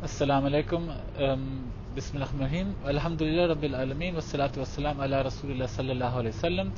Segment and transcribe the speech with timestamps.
[0.00, 0.90] Assalamu alaikum.
[1.18, 2.72] Ähm, Bismillahirrahmanirrahim.
[2.86, 4.14] Alhamdulillah Rabbil Alamin.
[4.14, 6.72] Wassalatu wassalam ala Rasulillah sallallahu alaihi wasallam.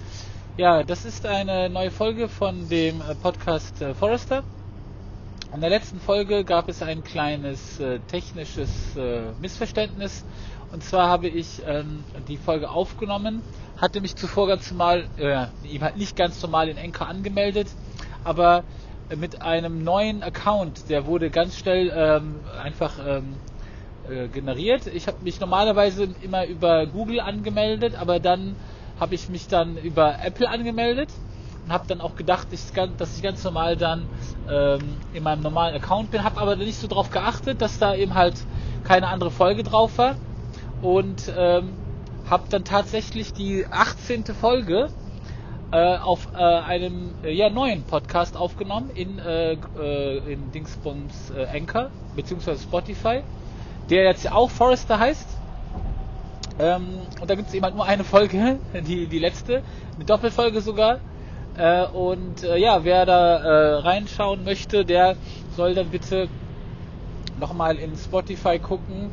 [0.56, 4.42] Ja, das ist eine neue Folge von dem äh, Podcast äh, Forrester.
[5.54, 10.24] In der letzten Folge gab es ein kleines äh, technisches äh, Missverständnis.
[10.72, 13.42] Und zwar habe ich ähm, die Folge aufgenommen,
[13.76, 15.44] hatte mich zuvor ganz normal, äh,
[15.94, 17.68] nicht ganz normal in Enker angemeldet,
[18.24, 18.64] aber
[19.16, 20.88] mit einem neuen Account.
[20.88, 23.34] Der wurde ganz schnell ähm, einfach ähm,
[24.08, 24.86] äh, generiert.
[24.86, 28.56] Ich habe mich normalerweise immer über Google angemeldet, aber dann
[28.98, 31.08] habe ich mich dann über Apple angemeldet
[31.64, 32.60] und habe dann auch gedacht, ich,
[32.98, 34.06] dass ich ganz normal dann
[34.48, 34.80] ähm,
[35.12, 38.34] in meinem normalen Account bin, habe aber nicht so darauf geachtet, dass da eben halt
[38.84, 40.14] keine andere Folge drauf war
[40.82, 41.72] und ähm,
[42.28, 44.24] habe dann tatsächlich die 18.
[44.26, 44.88] Folge
[45.72, 51.90] äh, auf äh, einem äh, ja, neuen Podcast aufgenommen in, äh, äh, in Dingsbums Anchor
[52.16, 53.20] beziehungsweise Spotify,
[53.88, 55.28] der jetzt auch Forrester heißt.
[56.58, 56.88] Ähm,
[57.20, 59.62] und da gibt es eben halt nur eine Folge, die, die letzte,
[59.94, 60.98] eine Doppelfolge sogar.
[61.92, 65.16] Und ja, wer da reinschauen möchte, der
[65.56, 66.28] soll dann bitte
[67.38, 69.10] nochmal in Spotify gucken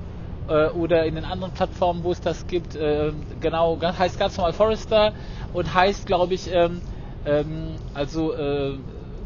[0.48, 2.76] äh, oder in den anderen Plattformen, wo es das gibt.
[2.76, 5.14] Äh, genau, heißt ganz normal Forrester
[5.54, 6.82] und heißt, glaube ich, ähm,
[7.26, 8.78] ähm, also äh,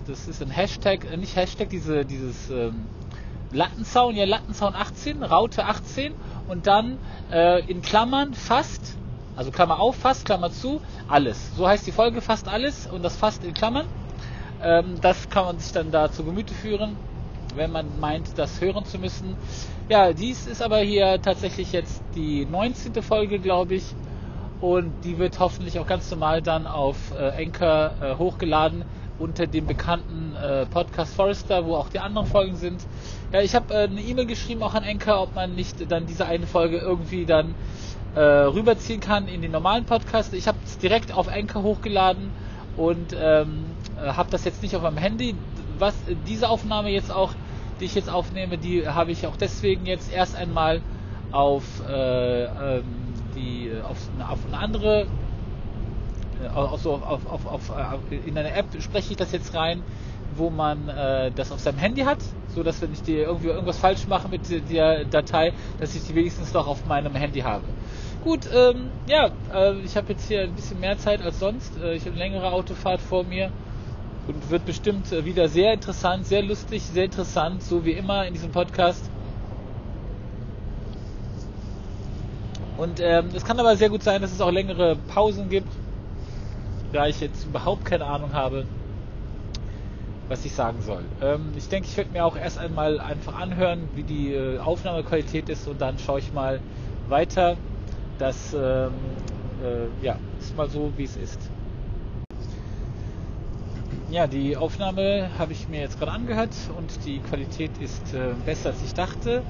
[0.07, 2.85] das ist ein Hashtag, äh, nicht Hashtag, diese, dieses ähm,
[3.51, 6.13] Lattenzaun, ja Lattenzaun 18, Raute 18
[6.47, 6.97] und dann
[7.31, 8.95] äh, in Klammern fast,
[9.35, 11.55] also Klammer auf, fast, Klammer zu, alles.
[11.55, 13.85] So heißt die Folge fast alles und das fast in Klammern.
[14.63, 16.95] Ähm, das kann man sich dann da zu Gemüte führen,
[17.55, 19.35] wenn man meint, das hören zu müssen.
[19.89, 23.01] Ja, dies ist aber hier tatsächlich jetzt die 19.
[23.01, 23.83] Folge, glaube ich
[24.61, 28.85] und die wird hoffentlich auch ganz normal dann auf äh, Anchor äh, hochgeladen
[29.17, 32.81] unter dem bekannten äh, Podcast Forrester, wo auch die anderen Folgen sind.
[33.33, 36.25] Ja, ich habe äh, eine E-Mail geschrieben auch an Anchor, ob man nicht dann diese
[36.25, 37.55] eine Folge irgendwie dann
[38.15, 40.33] äh, rüberziehen kann in den normalen Podcast.
[40.33, 42.29] Ich habe es direkt auf Anchor hochgeladen
[42.77, 43.65] und ähm,
[44.01, 45.35] äh, habe das jetzt nicht auf meinem Handy.
[45.81, 45.95] Was
[46.27, 47.33] diese Aufnahme jetzt auch,
[47.79, 50.79] die ich jetzt aufnehme, die habe ich auch deswegen jetzt erst einmal
[51.31, 52.83] auf äh, ähm,
[53.35, 55.07] die äh, auf eine, auf eine andere
[56.55, 57.71] also auf, auf, auf,
[58.11, 59.81] äh, in eine App spreche ich das jetzt rein,
[60.35, 62.19] wo man äh, das auf seinem Handy hat,
[62.53, 66.13] so dass wenn ich dir irgendwie irgendwas falsch mache mit der Datei, dass ich die
[66.13, 67.63] wenigstens noch auf meinem Handy habe.
[68.23, 71.75] Gut, ähm, ja, äh, ich habe jetzt hier ein bisschen mehr Zeit als sonst.
[71.81, 73.49] Äh, ich habe eine längere Autofahrt vor mir
[74.27, 78.51] und wird bestimmt wieder sehr interessant, sehr lustig, sehr interessant, so wie immer in diesem
[78.51, 79.09] Podcast.
[82.77, 85.67] Und ähm, es kann aber sehr gut sein, dass es auch längere Pausen gibt,
[86.91, 88.65] da ich jetzt überhaupt keine Ahnung habe,
[90.27, 91.03] was ich sagen soll.
[91.21, 95.47] Ähm, ich denke, ich werde mir auch erst einmal einfach anhören, wie die äh, Aufnahmequalität
[95.49, 96.59] ist und dann schaue ich mal
[97.07, 97.55] weiter.
[98.17, 98.93] Das ähm,
[99.63, 101.50] äh, ja, ist mal so, wie es ist.
[104.11, 108.71] Ja, die Aufnahme habe ich mir jetzt gerade angehört und die Qualität ist äh, besser
[108.71, 109.41] als ich dachte.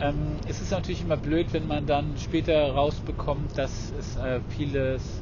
[0.00, 5.20] Ähm, es ist natürlich immer blöd, wenn man dann später rausbekommt, dass es äh, vieles,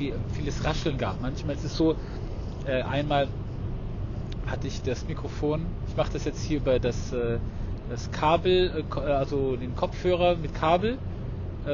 [0.00, 1.22] äh, vieles Rascheln gab.
[1.22, 1.94] Manchmal ist es so,
[2.66, 3.28] äh, einmal
[4.48, 7.38] hatte ich das Mikrofon, ich mache das jetzt hier über das, äh,
[7.88, 10.98] das Kabel, äh, also den Kopfhörer mit Kabel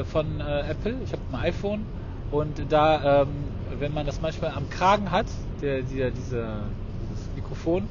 [0.05, 0.97] von Apple.
[1.05, 1.85] Ich habe ein iPhone
[2.31, 3.29] und da, ähm,
[3.79, 5.27] wenn man das manchmal am Kragen hat,
[5.61, 6.63] der, der, dieser,
[7.03, 7.89] dieses Mikrofon,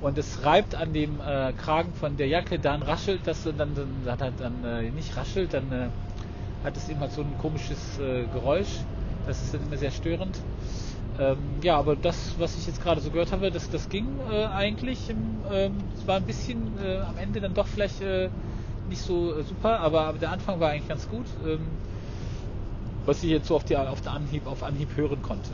[0.00, 3.74] und es reibt an dem äh, Kragen von der Jacke, dann raschelt das und dann,
[3.74, 5.88] dann er dann äh, nicht raschelt, dann äh,
[6.64, 8.80] hat es immer so ein komisches äh, Geräusch.
[9.26, 10.38] Das ist dann immer sehr störend.
[11.18, 14.46] Ähm, ja, aber das, was ich jetzt gerade so gehört habe, das, das ging äh,
[14.46, 15.10] eigentlich.
[15.10, 18.00] Ähm, es war ein bisschen äh, am Ende dann doch vielleicht
[18.88, 21.60] nicht so super, aber, aber, der Anfang war eigentlich ganz gut, ähm,
[23.06, 25.50] was ich jetzt so auf, die, auf, Anhieb, auf Anhieb hören konnte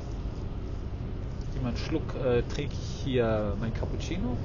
[1.66, 4.36] einen Schluck äh, trinke ich hier mein Cappuccino.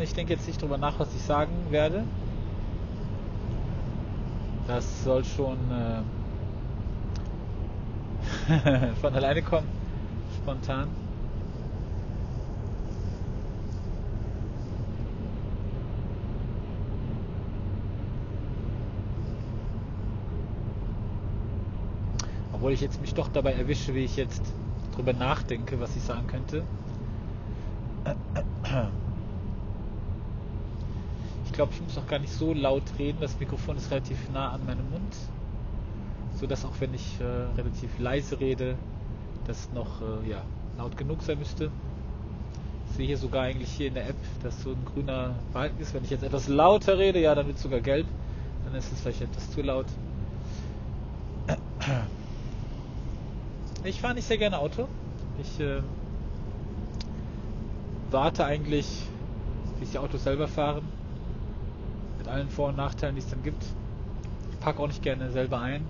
[0.00, 2.04] Angst, ich denke jetzt nicht drüber nach, was ich sagen werde.
[4.66, 5.58] Das soll schon.
[5.70, 6.02] Äh
[9.00, 9.66] von alleine kommen.
[10.36, 10.88] Spontan.
[22.52, 24.42] Obwohl ich jetzt mich doch dabei erwische, wie ich jetzt
[24.94, 26.62] drüber nachdenke, was ich sagen könnte.
[31.60, 33.18] Ich glaube, ich muss auch gar nicht so laut reden.
[33.20, 35.14] Das Mikrofon ist relativ nah an meinem Mund.
[36.36, 37.24] So dass auch wenn ich äh,
[37.54, 38.76] relativ leise rede,
[39.46, 40.42] das noch äh, ja,
[40.78, 41.70] laut genug sein müsste.
[42.88, 45.92] Ich sehe hier sogar eigentlich hier in der App, dass so ein grüner Balken ist.
[45.92, 48.06] Wenn ich jetzt etwas lauter rede, ja, dann wird es sogar gelb.
[48.64, 49.84] Dann ist es vielleicht etwas zu laut.
[53.84, 54.88] Ich fahre nicht sehr gerne Auto.
[55.42, 55.82] Ich äh,
[58.10, 59.02] warte eigentlich,
[59.78, 60.99] bis die Autos selber fahren.
[62.30, 63.62] Allen Vor- und Nachteilen, die es dann gibt.
[64.52, 65.84] Ich packe auch nicht gerne selber ein.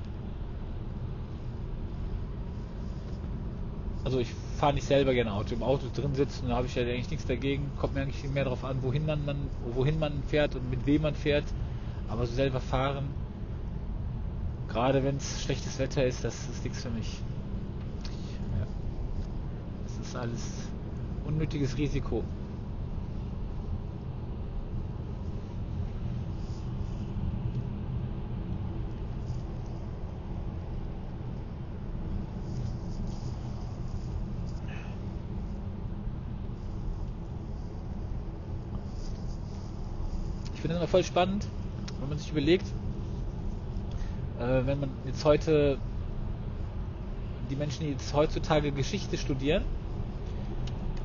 [4.05, 5.55] Also ich fahre nicht selber gerne Auto.
[5.55, 7.71] Im Auto drin sitzen, da habe ich ja eigentlich nichts dagegen.
[7.79, 9.37] Kommt mir eigentlich viel mehr darauf an, wohin man, man,
[9.75, 11.45] wohin man fährt und mit wem man fährt.
[12.09, 13.05] Aber so selber fahren,
[14.69, 17.21] gerade wenn es schlechtes Wetter ist, das ist nichts für mich
[20.11, 20.43] ist alles
[21.25, 22.25] unnötiges Risiko.
[40.61, 41.47] Ich finde es immer voll spannend,
[42.01, 42.67] wenn man sich überlegt,
[44.39, 45.79] äh, wenn man jetzt heute
[47.49, 49.63] die Menschen, die jetzt heutzutage Geschichte studieren,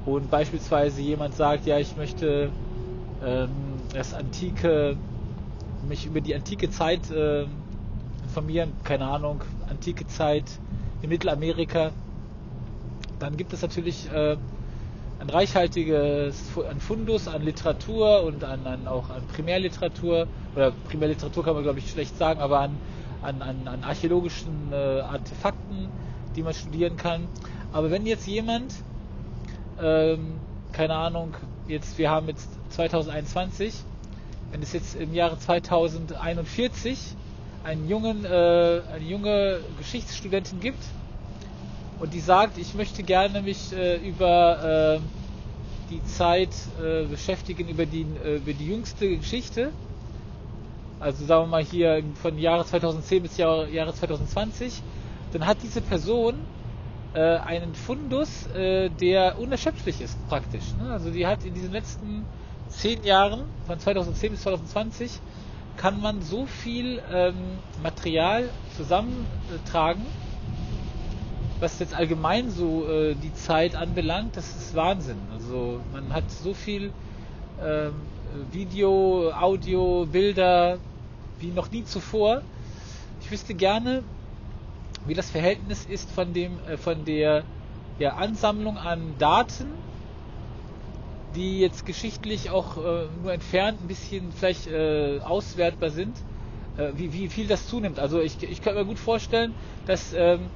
[0.06, 2.52] und beispielsweise jemand sagt, ja, ich möchte
[3.24, 3.48] ähm,
[3.94, 4.98] das antike,
[5.88, 7.46] mich über die antike Zeit äh,
[8.24, 10.44] informieren, keine Ahnung, antike Zeit
[11.02, 11.94] in Mittelamerika,
[13.20, 14.36] dann gibt es natürlich äh,
[15.26, 16.36] ein reichhaltiges
[16.70, 21.80] ein Fundus an Literatur und an, an, auch an Primärliteratur, oder Primärliteratur kann man glaube
[21.80, 22.78] ich schlecht sagen, aber an,
[23.24, 25.90] an, an, archäologischen äh, Artefakten,
[26.36, 27.28] die man studieren kann.
[27.74, 28.74] Aber wenn jetzt jemand
[29.82, 30.36] ähm,
[30.72, 31.34] keine Ahnung,
[31.68, 33.74] jetzt, wir haben jetzt 2021,
[34.52, 37.16] wenn es jetzt im Jahre 2041
[37.64, 40.84] einen jungen, äh, eine junge Geschichtsstudentin gibt
[42.00, 45.00] und die sagt, ich möchte gerne mich äh, über äh,
[45.90, 46.50] die Zeit
[46.82, 49.72] äh, beschäftigen, über die, äh, über die jüngste Geschichte,
[51.00, 54.82] also sagen wir mal hier von Jahre 2010 bis Jahre, Jahre 2020,
[55.34, 56.36] dann hat diese Person
[57.14, 60.64] äh, einen Fundus, äh, der unerschöpflich ist praktisch.
[60.82, 60.92] Ne?
[60.92, 62.26] Also die hat in diesen letzten
[62.70, 65.12] zehn Jahren, von 2010 bis 2020,
[65.78, 67.36] kann man so viel ähm,
[67.84, 70.02] Material zusammentragen,
[71.60, 75.18] was jetzt allgemein so äh, die Zeit anbelangt, das ist Wahnsinn.
[75.34, 76.92] Also man hat so viel
[77.64, 77.94] ähm,
[78.52, 80.78] Video, Audio, Bilder
[81.40, 82.42] wie noch nie zuvor.
[83.22, 84.04] Ich wüsste gerne,
[85.06, 87.44] wie das Verhältnis ist von dem äh, von der
[88.00, 89.68] ja, Ansammlung an Daten,
[91.36, 96.16] die jetzt geschichtlich auch äh, nur entfernt ein bisschen vielleicht äh, auswertbar sind,
[96.78, 98.00] äh, wie, wie viel das zunimmt.
[98.00, 99.54] Also ich, ich kann mir gut vorstellen,
[99.86, 100.50] dass ähm,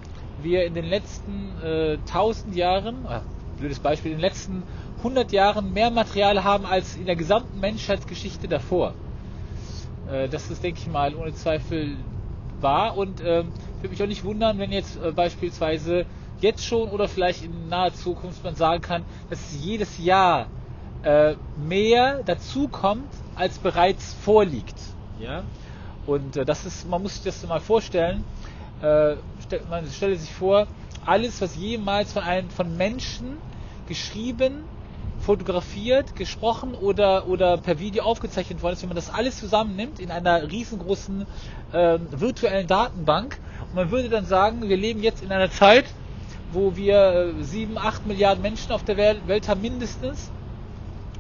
[0.44, 3.22] wir in den letzten äh, 1000 Jahren, ah,
[3.58, 4.64] blödes Beispiel, in den letzten
[5.00, 8.94] 100 Jahren mehr Material haben als in der gesamten Menschheitsgeschichte davor.
[10.12, 11.96] Äh, das ist, denke ich mal, ohne Zweifel
[12.62, 16.06] wahr und ähm, würde mich auch nicht wundern, wenn jetzt äh, beispielsweise
[16.42, 20.48] jetzt schon oder vielleicht in naher Zukunft man sagen kann, dass jedes Jahr
[21.04, 24.76] äh, mehr dazukommt, als bereits vorliegt.
[25.20, 25.44] Ja?
[26.06, 28.24] Und äh, das ist, man muss sich das mal vorstellen,
[28.82, 29.16] äh,
[29.70, 30.68] man stelle sich vor,
[31.06, 33.38] alles, was jemals von einem von Menschen
[33.88, 34.64] geschrieben,
[35.22, 40.12] fotografiert, gesprochen oder, oder per Video aufgezeichnet worden ist, wenn man das alles zusammennimmt in
[40.12, 41.26] einer riesengroßen
[41.74, 43.38] äh, virtuellen Datenbank
[43.68, 45.86] und man würde dann sagen, wir leben jetzt in einer Zeit,
[46.52, 50.32] wo wir äh, 7, 8 Milliarden Menschen auf der Welt, Welt haben mindestens.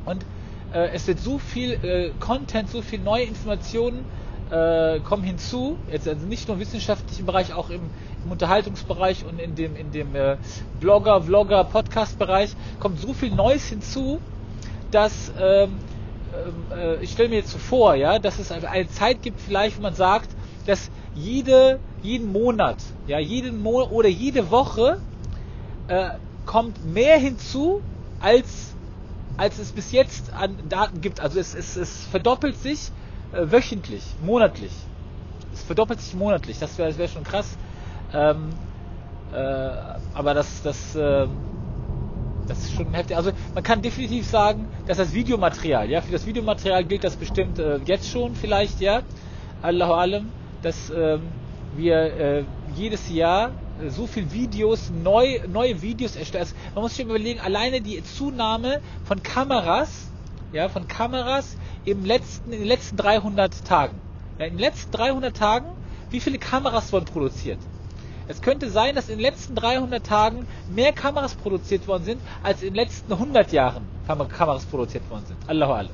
[0.05, 0.25] Und
[0.73, 4.05] äh, es wird so viel äh, Content, so viel neue Informationen
[4.51, 7.81] äh, kommen hinzu, jetzt also nicht nur im wissenschaftlichen Bereich, auch im,
[8.25, 10.37] im Unterhaltungsbereich und in dem, in dem äh,
[10.79, 14.19] Blogger, Vlogger, Podcast-Bereich kommt so viel Neues hinzu,
[14.91, 15.77] dass ähm,
[16.75, 19.81] äh, ich stelle mir jetzt so vor, ja, dass es eine Zeit gibt, vielleicht, wo
[19.81, 20.29] man sagt,
[20.65, 22.77] dass jede, jeden Monat,
[23.07, 24.99] ja, jeden Monat oder jede Woche
[25.87, 26.09] äh,
[26.45, 27.81] kommt mehr hinzu,
[28.19, 28.73] als,
[29.37, 31.19] als es bis jetzt an Daten gibt.
[31.19, 32.91] Also es, es, es verdoppelt sich
[33.31, 34.71] wöchentlich, monatlich.
[35.53, 37.57] Es verdoppelt sich monatlich, das wäre wär schon krass.
[38.13, 38.49] Ähm,
[39.31, 39.69] Äh,
[40.15, 41.27] aber das, das, äh,
[42.47, 43.15] das ist schon heftig.
[43.15, 47.59] Also man kann definitiv sagen, dass das Videomaterial, ja, für das Videomaterial gilt das bestimmt
[47.59, 49.03] äh, jetzt schon vielleicht, ja,
[49.61, 50.29] Allahu Alam,
[50.63, 51.21] dass ähm,
[51.77, 52.43] wir äh,
[52.75, 56.45] jedes Jahr äh, so viel Videos, neu, neue Videos erstellen.
[56.45, 60.07] Also man muss sich überlegen, alleine die Zunahme von Kameras,
[60.53, 61.55] ja, von Kameras
[61.85, 63.95] im letzten, in den letzten 300 Tagen.
[64.37, 65.65] In den letzten 300 Tagen,
[66.09, 67.59] wie viele Kameras wurden produziert?
[68.27, 72.61] Es könnte sein, dass in den letzten 300 Tagen mehr Kameras produziert worden sind, als
[72.61, 75.37] in den letzten 100 Jahren Kameras produziert worden sind.
[75.47, 75.89] Allahu Allah.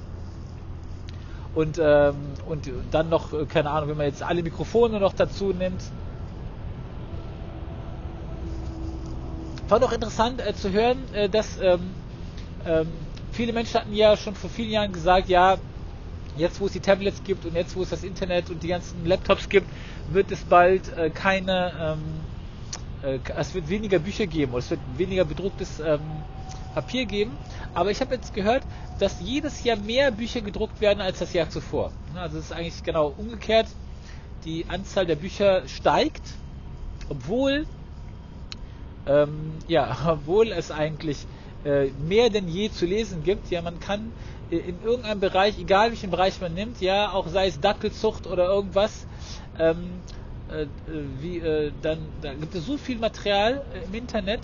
[1.53, 2.15] Und, ähm,
[2.45, 5.81] und dann noch, äh, keine Ahnung, wenn man jetzt alle Mikrofone noch dazu nimmt.
[9.69, 11.79] War doch interessant äh, zu hören, äh, dass ähm,
[12.65, 12.87] ähm,
[13.31, 15.55] viele Menschen hatten ja schon vor vielen Jahren gesagt, ja,
[16.37, 19.05] jetzt wo es die Tablets gibt und jetzt wo es das Internet und die ganzen
[19.05, 19.67] Laptops gibt,
[20.11, 21.97] wird es bald äh, keine,
[23.03, 25.99] ähm, äh, es wird weniger Bücher geben oder es wird weniger bedrucktes ähm,
[26.73, 27.31] Papier geben.
[27.73, 28.63] Aber ich habe jetzt gehört,
[28.99, 31.91] dass jedes Jahr mehr Bücher gedruckt werden als das Jahr zuvor.
[32.15, 33.67] Also es ist eigentlich genau umgekehrt.
[34.43, 36.21] Die Anzahl der Bücher steigt,
[37.09, 37.65] obwohl
[39.07, 41.25] ähm, ja, obwohl es eigentlich
[41.63, 43.49] äh, mehr denn je zu lesen gibt.
[43.51, 44.11] Ja, man kann
[44.49, 49.05] in irgendeinem Bereich, egal welchen Bereich man nimmt, ja, auch sei es Dackelzucht oder irgendwas,
[49.59, 50.01] ähm,
[50.49, 50.65] äh,
[51.21, 54.41] wie, äh, dann da gibt es so viel Material äh, im Internet,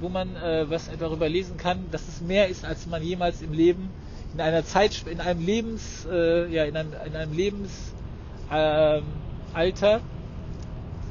[0.00, 3.52] wo man äh, was darüber lesen kann, dass es mehr ist, als man jemals im
[3.52, 3.90] Leben
[4.34, 9.04] in einer Zeit, in einem Lebens, ja, in einem, in einem Lebensalter, ähm,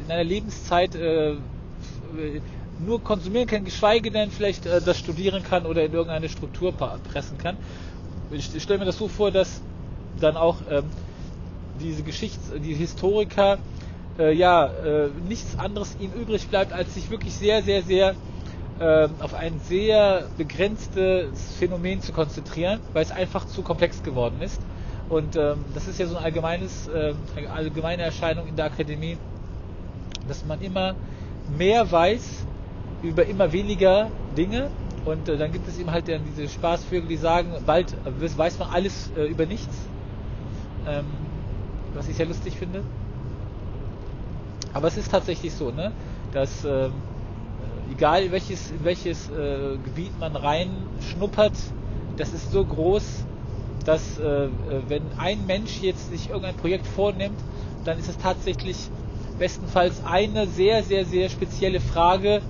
[0.05, 0.95] in einer Lebenszeit
[2.79, 7.37] nur konsumieren kann, geschweige denn vielleicht äh, das studieren kann oder in irgendeine Struktur pressen
[7.37, 7.57] kann.
[8.31, 9.61] Ich, stelle mir das so vor, dass
[10.19, 10.85] dann auch ähm,
[11.79, 13.59] diese Geschichts-, die Historiker
[14.17, 18.15] äh, ja äh, nichts anderes ihnen übrig bleibt, als sich wirklich sehr, sehr, sehr
[18.79, 24.61] äh, auf ein sehr begrenztes Phänomen zu konzentrieren, weil es einfach zu komplex geworden ist.
[25.09, 29.17] Und ähm, das ist ja so ein allgemeines, äh, eine allgemeine Erscheinung in der Akademie,
[30.27, 30.95] dass man immer
[31.57, 32.45] mehr weiß
[33.03, 34.71] über immer weniger Dinge
[35.05, 38.59] und äh, dann gibt es eben halt dann diese Spaßvögel, die sagen, bald äh, weiß
[38.59, 39.75] man alles äh, über nichts,
[40.85, 41.29] ähm,
[41.93, 42.83] was ich sehr lustig finde.
[44.73, 45.93] Aber es ist tatsächlich so, ne,
[46.31, 47.03] dass ähm,
[47.89, 51.53] egal in welches, in welches äh, Gebiet man reinschnuppert,
[52.17, 53.25] das ist so groß,
[53.85, 57.39] dass äh, äh, wenn ein Mensch jetzt sich irgendein Projekt vornimmt,
[57.83, 58.89] dann ist es tatsächlich
[59.37, 62.41] bestenfalls eine sehr, sehr, sehr spezielle Frage,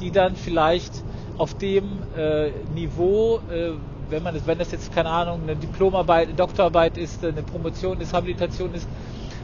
[0.00, 1.04] die dann vielleicht
[1.38, 3.72] auf dem äh, Niveau, äh,
[4.10, 8.12] wenn man wenn das jetzt keine Ahnung eine Diplomarbeit, eine Doktorarbeit ist, eine Promotion ist,
[8.12, 8.88] Habilitation ist,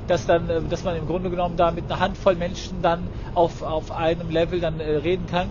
[0.07, 3.63] dass dann, äh, dass man im Grunde genommen da mit einer Handvoll Menschen dann auf,
[3.63, 5.51] auf einem Level dann äh, reden kann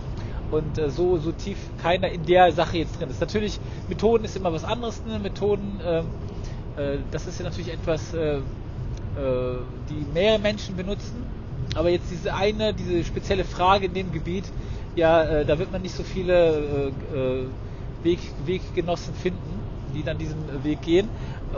[0.50, 3.20] und äh, so so tief keiner in der Sache jetzt drin ist.
[3.20, 5.18] Natürlich Methoden ist immer was anderes, ne?
[5.18, 6.06] Methoden, ähm,
[6.76, 8.42] äh, das ist ja natürlich etwas, äh, äh,
[9.88, 11.26] die mehrere Menschen benutzen,
[11.74, 14.44] aber jetzt diese eine, diese spezielle Frage in dem Gebiet,
[14.96, 17.46] ja, äh, da wird man nicht so viele äh, äh,
[18.02, 19.60] Weg, Weggenossen finden,
[19.94, 21.08] die dann diesen Weg gehen.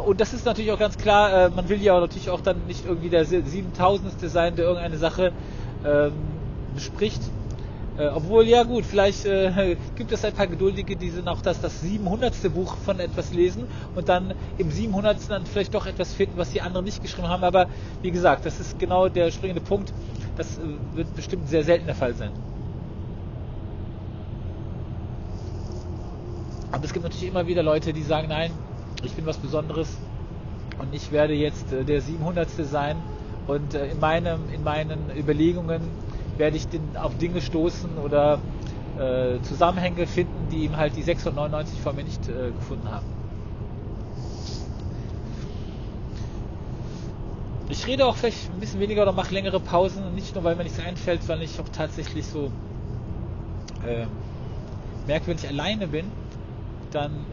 [0.06, 2.84] Und das ist natürlich auch ganz klar, äh, man will ja natürlich auch dann nicht
[2.86, 4.20] irgendwie der 7000.
[4.20, 5.32] sein, der irgendeine Sache
[5.84, 6.12] ähm,
[6.74, 7.20] bespricht.
[7.94, 11.60] Äh, obwohl, ja gut, vielleicht äh, gibt es ein paar Geduldige, die sind auch das,
[11.60, 12.52] das 700.
[12.52, 15.18] Buch von etwas lesen und dann im 700.
[15.28, 17.44] dann vielleicht doch etwas finden, was die anderen nicht geschrieben haben.
[17.44, 17.68] Aber
[18.00, 19.92] wie gesagt, das ist genau der springende Punkt.
[20.36, 20.62] Das äh,
[20.94, 22.32] wird bestimmt sehr selten der Fall sein.
[26.70, 28.52] Aber es gibt natürlich immer wieder Leute, die sagen, nein,
[29.04, 29.98] ich bin was Besonderes
[30.78, 32.48] und ich werde jetzt äh, der 700.
[32.48, 32.96] sein
[33.46, 35.82] und äh, in, meinem, in meinen Überlegungen
[36.38, 36.66] werde ich
[37.00, 38.40] auf Dinge stoßen oder
[38.98, 43.06] äh, Zusammenhänge finden, die ihm halt die 699 vor mir nicht äh, gefunden haben.
[47.68, 50.64] Ich rede auch vielleicht ein bisschen weniger oder mache längere Pausen, nicht nur weil mir
[50.64, 52.50] nichts einfällt, weil ich auch tatsächlich so
[53.86, 54.06] äh,
[55.06, 56.10] merkwürdig alleine bin
[56.94, 57.24] dann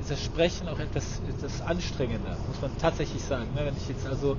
[0.00, 3.48] ist das Sprechen auch etwas, etwas anstrengender, muss man tatsächlich sagen.
[3.54, 3.66] Ne?
[3.66, 4.36] Wenn ich jetzt also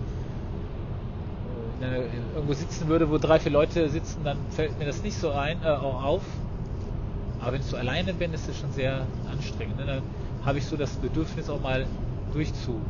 [1.83, 1.97] einer,
[2.35, 5.61] irgendwo sitzen würde, wo drei, vier Leute sitzen, dann fällt mir das nicht so ein,
[5.63, 6.21] äh, auf.
[7.39, 9.77] Aber wenn ich so alleine bin, ist es schon sehr anstrengend.
[9.77, 9.85] Ne?
[9.85, 10.01] Dann
[10.45, 11.85] habe ich so das Bedürfnis auch mal
[12.33, 12.83] durchzuatmen.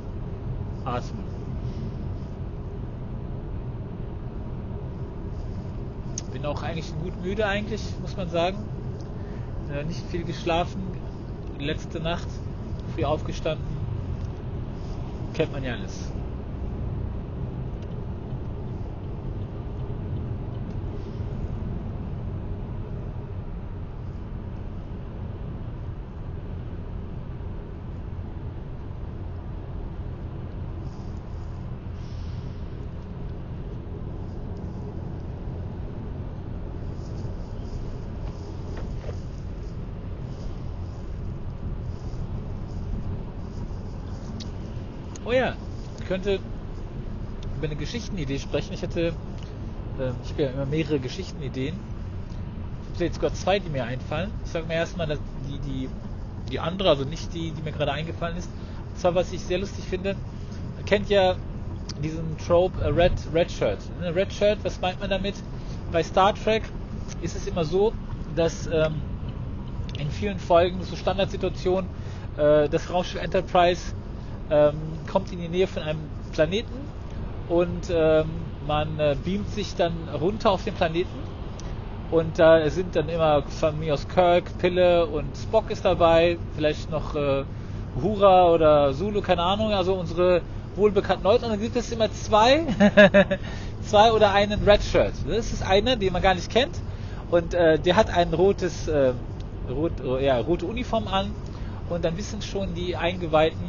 [6.33, 8.57] Bin auch eigentlich gut müde eigentlich, muss man sagen.
[9.73, 10.81] Äh, nicht viel geschlafen,
[11.59, 12.27] letzte Nacht
[12.95, 13.65] früh aufgestanden.
[15.33, 16.09] Kennt man ja alles.
[45.29, 45.53] oh ja,
[45.98, 46.39] ich könnte
[47.57, 48.73] über eine Geschichtenidee sprechen.
[48.73, 49.13] Ich hätte,
[49.99, 51.75] äh, ich habe ja immer mehrere Geschichtenideen.
[52.87, 54.31] Ich habe jetzt sogar zwei, die mir einfallen.
[54.43, 55.89] Ich sage mir erstmal, die, die,
[56.51, 58.49] die andere, also nicht die, die mir gerade eingefallen ist.
[58.91, 60.15] Und zwar, was ich sehr lustig finde,
[60.75, 61.35] man kennt ja
[62.01, 63.77] diesen Trope äh, Red, Red Shirt.
[64.01, 65.35] Ne, Red Shirt, was meint man damit?
[65.91, 66.63] Bei Star Trek
[67.21, 67.93] ist es immer so,
[68.35, 68.95] dass ähm,
[69.99, 71.87] in vielen Folgen so Standardsituationen
[72.37, 73.93] äh, das Raumschiff Enterprise
[74.49, 74.75] ähm,
[75.11, 75.99] kommt in die Nähe von einem
[76.31, 76.73] Planeten
[77.47, 78.29] und ähm,
[78.67, 81.17] man äh, beamt sich dann runter auf den Planeten
[82.11, 86.89] und da sind dann immer von mir aus Kirk, Pille und Spock ist dabei, vielleicht
[86.89, 87.43] noch äh,
[88.01, 90.41] Hura oder Zulu, keine Ahnung, also unsere
[90.75, 91.45] wohlbekannten Leute.
[91.45, 92.61] Und dann gibt es immer zwei,
[93.83, 95.13] zwei oder einen Redshirt.
[95.27, 96.81] Das ist einer, den man gar nicht kennt.
[97.29, 99.13] Und äh, der hat ein rotes, äh,
[99.69, 101.31] rot, ja, rote Uniform an.
[101.89, 103.67] Und dann wissen schon die Eingeweihten,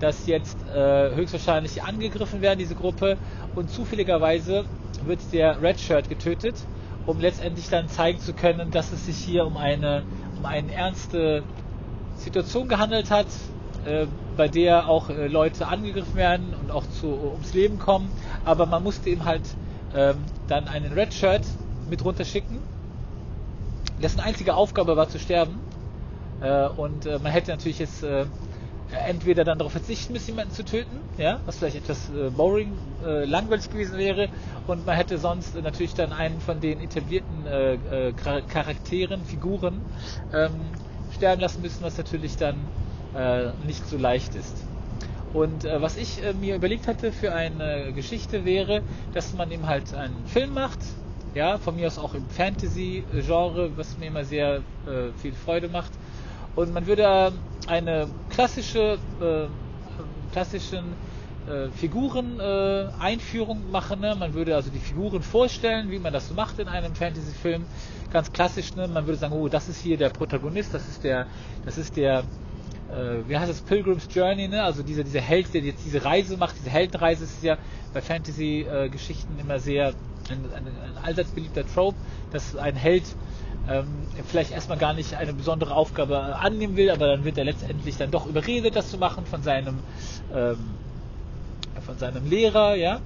[0.00, 3.16] dass jetzt äh, höchstwahrscheinlich angegriffen werden, diese Gruppe.
[3.54, 4.64] Und zufälligerweise
[5.04, 6.56] wird der Redshirt getötet,
[7.06, 10.02] um letztendlich dann zeigen zu können, dass es sich hier um eine,
[10.38, 11.42] um eine ernste
[12.16, 13.26] Situation gehandelt hat,
[13.84, 18.10] äh, bei der auch äh, Leute angegriffen werden und auch zu, ums Leben kommen,
[18.44, 19.42] aber man musste ihm halt
[19.94, 20.16] ähm,
[20.48, 21.42] dann einen Redshirt
[21.88, 22.58] mit runterschicken.
[24.02, 25.58] Dessen einzige Aufgabe war zu sterben.
[26.40, 28.24] Äh, und äh, man hätte natürlich jetzt äh,
[29.06, 32.72] entweder dann darauf verzichten müssen, jemanden zu töten, ja, was vielleicht etwas äh, boring,
[33.04, 34.28] äh, langweilig gewesen wäre,
[34.66, 37.74] und man hätte sonst äh, natürlich dann einen von den etablierten äh,
[38.08, 39.82] äh, Charakteren, Figuren
[40.32, 40.52] ähm,
[41.14, 42.56] sterben lassen müssen, was natürlich dann
[43.14, 44.54] äh, nicht so leicht ist.
[45.32, 48.82] Und äh, was ich äh, mir überlegt hatte für eine Geschichte wäre,
[49.14, 50.78] dass man eben halt einen Film macht,
[51.34, 55.92] ja, von mir aus auch im Fantasy-Genre, was mir immer sehr äh, viel Freude macht.
[56.56, 57.32] Und man würde
[57.66, 59.46] eine klassische, äh,
[60.32, 60.84] klassischen
[61.48, 64.00] äh, Figuren-Einführung äh, machen.
[64.00, 64.14] Ne?
[64.18, 67.64] Man würde also die Figuren vorstellen, wie man das so macht in einem Fantasy-Film.
[68.12, 68.74] Ganz klassisch.
[68.76, 68.88] Ne?
[68.88, 71.26] Man würde sagen, oh, das ist hier der Protagonist, das ist der,
[71.64, 72.24] das ist der,
[72.90, 74.62] äh, wie heißt das, Pilgrim's Journey, ne?
[74.62, 77.56] Also dieser, dieser Held, der jetzt diese Reise macht, diese Heldenreise ist ja
[77.94, 79.94] bei Fantasy-Geschichten immer sehr
[80.28, 81.96] ein, ein, ein allseits beliebter Trope,
[82.32, 83.04] dass ein Held
[83.68, 83.86] ähm,
[84.28, 88.10] vielleicht erstmal gar nicht eine besondere Aufgabe annehmen will, aber dann wird er letztendlich dann
[88.10, 89.78] doch überredet, das zu machen von seinem
[90.34, 90.58] ähm,
[91.84, 93.00] von seinem Lehrer, ja.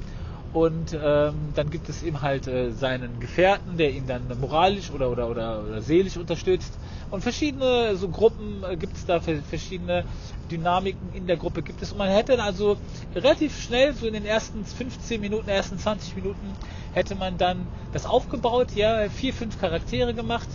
[0.54, 5.10] Und ähm, dann gibt es eben halt äh, seinen Gefährten, der ihn dann moralisch oder,
[5.10, 6.72] oder, oder, oder seelisch unterstützt.
[7.10, 10.04] Und verschiedene so Gruppen äh, gibt es da, verschiedene
[10.52, 11.90] Dynamiken in der Gruppe gibt es.
[11.90, 12.76] Und man hätte also
[13.16, 16.54] relativ schnell, so in den ersten 15 Minuten, ersten 20 Minuten,
[16.92, 20.48] hätte man dann das aufgebaut, ja, vier, fünf Charaktere gemacht.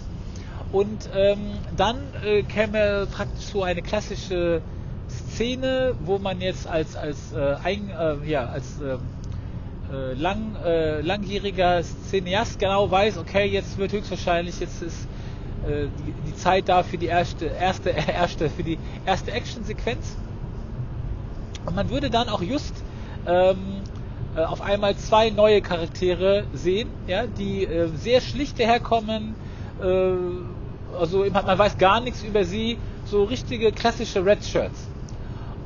[0.72, 4.62] Und ähm, dann äh, käme praktisch so eine klassische
[5.10, 9.00] Szene, wo man jetzt als als äh, ein, äh, ja als ähm,
[9.92, 15.08] äh, lang, äh, langjähriger Cineast genau weiß, okay, jetzt wird höchstwahrscheinlich, jetzt ist
[15.66, 20.16] äh, die, die, Zeit da für die erste, erste, erste, für die erste Action-Sequenz.
[21.66, 22.74] Und man würde dann auch just
[23.28, 23.58] ähm,
[24.36, 29.36] äh, auf einmal zwei neue Charaktere sehen, ja, die äh, sehr schlicht daherkommen,
[29.82, 34.89] äh, also man weiß gar nichts über sie, so richtige klassische Red Shirts.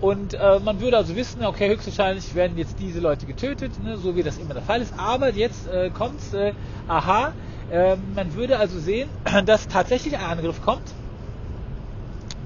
[0.04, 4.18] Und äh, man würde also wissen, okay, höchstwahrscheinlich werden jetzt diese Leute getötet, ne, so
[4.18, 4.92] wie das immer der Fall ist.
[5.00, 6.52] Aber jetzt äh, kommt's, äh,
[6.89, 7.32] aha,
[7.72, 9.08] äh, man würde also sehen,
[9.46, 10.92] dass tatsächlich ein Angriff kommt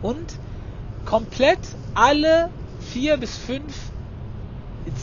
[0.04, 0.38] und
[1.04, 1.58] komplett
[1.96, 3.76] alle vier bis fünf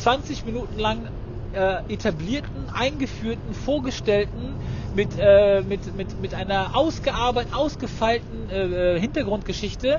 [0.02, 1.08] 20 Minuten lang
[1.54, 4.54] äh, etablierten, eingeführten, vorgestellten,
[4.94, 9.98] mit, äh, mit, mit, mit einer ausgearbeiteten, ausgefeilten äh, äh Hintergrundgeschichte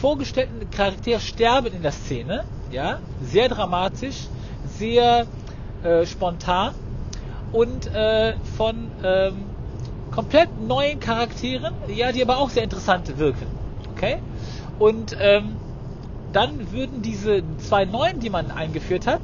[0.00, 4.26] vorgestellten Charaktere sterben in der Szene, ja, sehr dramatisch,
[4.78, 5.26] sehr
[5.82, 6.74] äh, spontan
[7.52, 9.44] und äh, von ähm,
[10.10, 13.46] komplett neuen Charakteren, ja, die aber auch sehr interessant wirken,
[13.94, 14.18] okay?
[14.78, 15.56] Und ähm,
[16.32, 19.20] dann würden diese zwei neuen, die man eingeführt hat,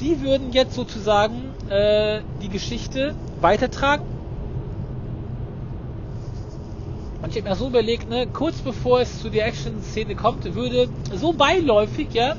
[0.00, 4.04] die würden jetzt sozusagen äh, die Geschichte weitertragen
[7.24, 10.88] Und ich habe mir so überlegt, ne, kurz bevor es zu der Action-Szene kommt, würde
[11.14, 12.34] so beiläufig, ja,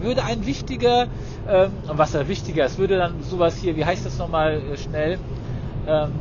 [0.00, 1.08] würde ein wichtiger,
[1.48, 5.18] ähm, was da wichtiger ist, würde dann sowas hier, wie heißt das nochmal äh, schnell,
[5.88, 6.12] ähm,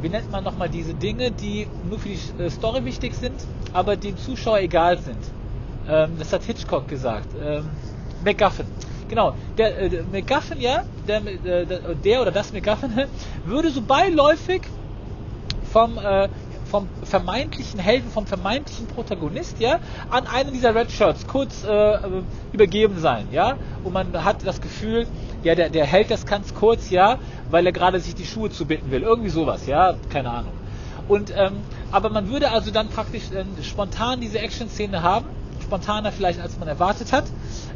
[0.00, 3.36] wie nennt man nochmal diese Dinge, die nur für die äh, Story wichtig sind,
[3.72, 5.22] aber dem Zuschauer egal sind.
[5.88, 7.28] Ähm, das hat Hitchcock gesagt.
[7.40, 7.70] Ähm,
[8.24, 8.66] MacGuffin.
[9.08, 12.90] Genau, der, äh, MacGuffin, ja, der, äh, der oder das MacGuffin
[13.44, 14.62] würde so beiläufig
[15.72, 16.28] vom, äh,
[16.70, 19.78] vom vermeintlichen Helden, vom vermeintlichen Protagonist, ja,
[20.10, 21.98] an einen dieser Red Shirts kurz äh,
[22.52, 23.56] übergeben sein, ja.
[23.82, 25.06] Und man hat das Gefühl,
[25.42, 27.18] ja, der, der hält das ganz kurz, ja,
[27.50, 29.02] weil er gerade sich die Schuhe zubinden will.
[29.02, 30.52] Irgendwie sowas, ja, keine Ahnung.
[31.08, 31.56] Und ähm,
[31.90, 35.26] aber man würde also dann praktisch äh, spontan diese Action-Szene haben,
[35.62, 37.24] spontaner vielleicht als man erwartet hat,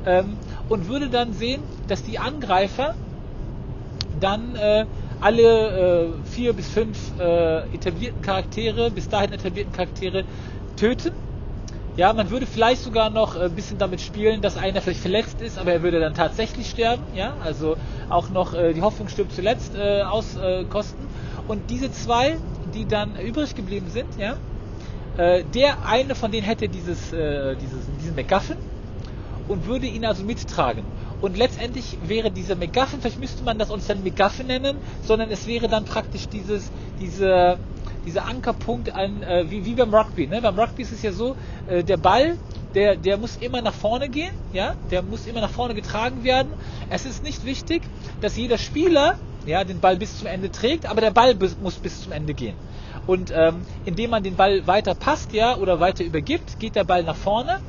[0.06, 0.36] ähm,
[0.68, 2.94] und würde dann sehen, dass die Angreifer
[4.20, 4.86] dann äh,
[5.20, 10.24] alle äh, vier bis fünf äh, etablierten Charaktere, bis dahin etablierten Charaktere
[10.76, 11.12] töten.
[11.96, 15.56] Ja, man würde vielleicht sogar noch ein bisschen damit spielen, dass einer vielleicht verletzt ist,
[15.58, 17.02] aber er würde dann tatsächlich sterben.
[17.14, 17.78] Ja, also
[18.10, 21.08] auch noch äh, die Hoffnung stirbt zuletzt äh, auskosten.
[21.48, 22.34] Und diese zwei,
[22.74, 24.36] die dann übrig geblieben sind, ja,
[25.16, 28.58] äh, der eine von denen hätte dieses, äh, dieses, diesen MacGuffin
[29.48, 30.84] und würde ihn also mittragen.
[31.20, 35.46] Und letztendlich wäre dieser MacGuffin, vielleicht müsste man das uns dann MacGuffin nennen, sondern es
[35.46, 37.58] wäre dann praktisch dieses, diese,
[38.04, 40.26] dieser Ankerpunkt an, äh, wie, wie beim Rugby.
[40.26, 40.42] Ne?
[40.42, 41.36] Beim Rugby ist es ja so,
[41.68, 42.36] äh, der Ball,
[42.74, 46.52] der, der muss immer nach vorne gehen, ja, der muss immer nach vorne getragen werden.
[46.90, 47.82] Es ist nicht wichtig,
[48.20, 51.76] dass jeder Spieler ja, den Ball bis zum Ende trägt, aber der Ball bis, muss
[51.76, 52.56] bis zum Ende gehen.
[53.06, 57.04] Und ähm, indem man den Ball weiter passt, ja, oder weiter übergibt, geht der Ball
[57.04, 57.60] nach vorne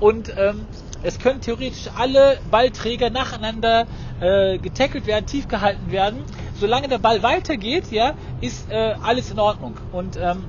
[0.00, 0.66] und ähm,
[1.02, 3.86] es können theoretisch alle Ballträger nacheinander
[4.20, 6.20] äh, getackelt werden, tief gehalten werden.
[6.58, 9.76] Solange der Ball weitergeht, ja, ist äh, alles in Ordnung.
[9.92, 10.44] Und ähm,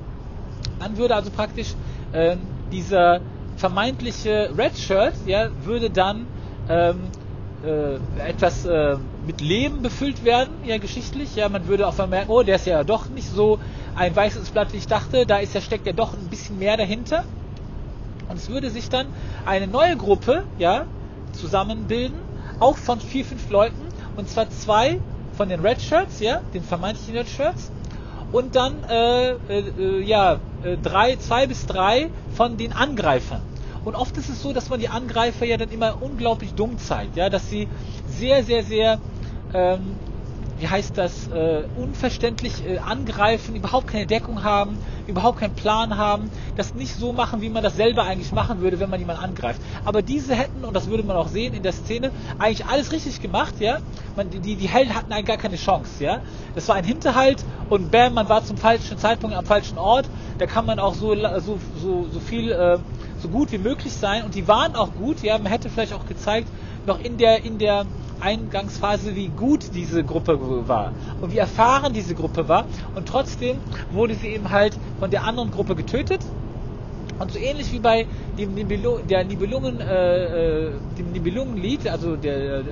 [0.80, 1.74] dann würde also praktisch
[2.12, 2.36] äh,
[2.72, 3.20] dieser
[3.56, 6.26] vermeintliche Red Shirt, ja, würde dann
[6.68, 7.08] ähm,
[7.64, 7.96] äh,
[8.28, 11.34] etwas äh, mit Leben befüllt werden, ja, geschichtlich.
[11.34, 13.58] Ja, man würde auch vermerken, oh, der ist ja doch nicht so
[13.96, 15.26] ein weißes Blatt, wie ich dachte.
[15.26, 17.24] Da ist ja, steckt ja doch ein bisschen mehr dahinter.
[18.28, 19.06] Und es würde sich dann
[19.44, 20.86] eine neue Gruppe ja,
[21.32, 22.18] zusammenbilden,
[22.60, 23.82] auch von vier, fünf Leuten,
[24.16, 24.98] und zwar zwei
[25.32, 27.70] von den Red Shirts, ja, den vermeintlichen Red Shirts,
[28.32, 33.42] und dann äh, äh, ja, äh, drei, zwei bis drei von den Angreifern.
[33.84, 37.16] Und oft ist es so, dass man die Angreifer ja dann immer unglaublich dumm zeigt,
[37.16, 37.68] ja, dass sie
[38.06, 38.98] sehr, sehr, sehr
[39.54, 39.96] ähm,
[40.58, 46.30] wie heißt das, äh, unverständlich äh, angreifen, überhaupt keine Deckung haben, überhaupt keinen Plan haben,
[46.56, 49.60] das nicht so machen, wie man das selber eigentlich machen würde, wenn man jemanden angreift.
[49.84, 53.20] Aber diese hätten, und das würde man auch sehen in der Szene, eigentlich alles richtig
[53.20, 53.78] gemacht, ja.
[54.16, 56.20] Man, die, die Helden hatten eigentlich gar keine Chance, ja.
[56.54, 60.06] Das war ein Hinterhalt und bam, man war zum falschen Zeitpunkt am falschen Ort.
[60.38, 62.78] Da kann man auch so, so, so, so viel, äh,
[63.20, 64.24] so gut wie möglich sein.
[64.24, 65.38] Und die waren auch gut, ja.
[65.38, 66.48] Man hätte vielleicht auch gezeigt,
[66.88, 67.86] noch in der, in der,
[68.20, 72.64] Eingangsphase, wie gut diese Gruppe war und wie erfahren diese Gruppe war.
[72.94, 73.58] Und trotzdem
[73.92, 76.20] wurde sie eben halt von der anderen Gruppe getötet.
[77.18, 78.06] Und so ähnlich wie bei
[78.38, 82.62] dem Nibelu der Nibelungen, äh, äh, dem Nibelungenlied, also der, äh,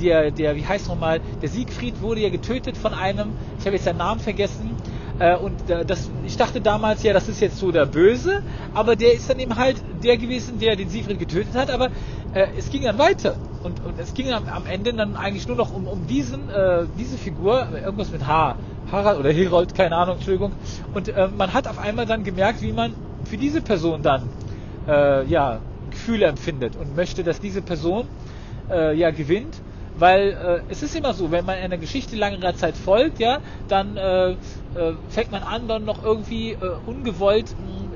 [0.00, 3.84] der, der, wie heißt nochmal, der Siegfried wurde ja getötet von einem, ich habe jetzt
[3.84, 4.70] seinen Namen vergessen,
[5.18, 8.42] äh, und das, ich dachte damals, ja, das ist jetzt so der Böse,
[8.74, 11.86] aber der ist dann eben halt der gewesen, der den Siegfried getötet hat, aber
[12.34, 13.36] äh, es ging dann weiter.
[13.62, 16.84] Und, und es ging am, am Ende dann eigentlich nur noch um, um diesen, äh,
[16.96, 18.56] diese Figur, irgendwas mit H,
[18.90, 20.52] Harald oder Herold, keine Ahnung, Entschuldigung.
[20.94, 24.28] Und äh, man hat auf einmal dann gemerkt, wie man für diese Person dann
[24.86, 28.06] äh, ja, Gefühle empfindet und möchte, dass diese Person
[28.70, 29.60] äh, ja gewinnt.
[29.98, 33.96] Weil äh, es ist immer so, wenn man einer Geschichte lange Zeit folgt, ja, dann
[33.96, 34.36] äh,
[34.74, 37.54] äh, fängt man an, dann noch irgendwie äh, ungewollt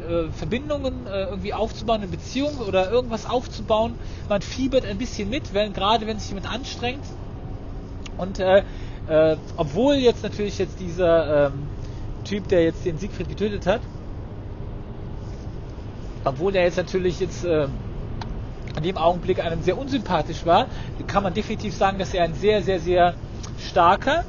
[0.08, 3.94] äh, Verbindungen äh, irgendwie aufzubauen, eine Beziehung oder irgendwas aufzubauen.
[4.28, 7.04] Man fiebert ein bisschen mit, wenn, gerade wenn sich jemand anstrengt.
[8.16, 8.62] Und äh,
[9.08, 11.52] äh, obwohl jetzt natürlich jetzt dieser ähm,
[12.24, 13.80] Typ, der jetzt den Siegfried getötet hat,
[16.24, 17.66] obwohl der jetzt natürlich jetzt äh,
[18.76, 20.66] in dem Augenblick einem sehr unsympathisch war,
[21.06, 23.14] kann man definitiv sagen, dass er ein sehr, sehr, sehr
[23.58, 24.24] starker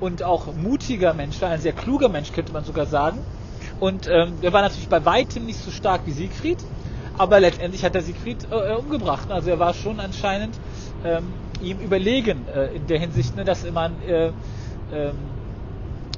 [0.00, 3.18] und auch mutiger Mensch ein sehr kluger Mensch, könnte man sogar sagen.
[3.80, 6.58] Und ähm, er war natürlich bei weitem nicht so stark wie Siegfried,
[7.18, 9.30] aber letztendlich hat er Siegfried äh, äh, umgebracht.
[9.30, 10.54] Also er war schon anscheinend
[11.04, 11.24] ähm,
[11.62, 14.32] ihm überlegen äh, in der Hinsicht, ne, dass man äh,
[14.92, 15.14] ähm,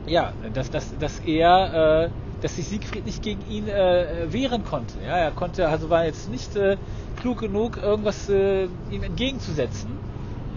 [0.06, 2.08] ja, dass, dass, dass er, äh,
[2.40, 4.94] dass sich Siegfried nicht gegen ihn äh, wehren konnte.
[5.04, 6.76] Ja, er konnte, also war jetzt nicht äh,
[7.20, 9.90] klug genug, irgendwas äh, ihm entgegenzusetzen.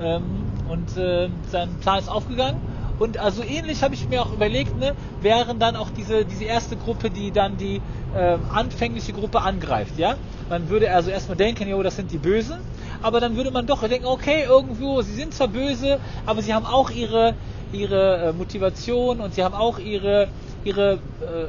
[0.01, 0.23] Ähm,
[0.69, 2.59] und äh, sein Plan ist aufgegangen
[3.01, 6.77] und also ähnlich habe ich mir auch überlegt, ne, wären dann auch diese, diese erste
[6.77, 7.81] Gruppe, die dann die
[8.13, 10.17] äh, anfängliche Gruppe angreift, ja.
[10.49, 12.59] Man würde also erstmal denken, jo, das sind die Bösen,
[13.01, 16.67] aber dann würde man doch denken, okay, irgendwo, sie sind zwar böse, aber sie haben
[16.67, 17.33] auch ihre,
[17.71, 20.29] ihre äh, Motivation und sie haben auch ihre,
[20.63, 21.47] ihre äh,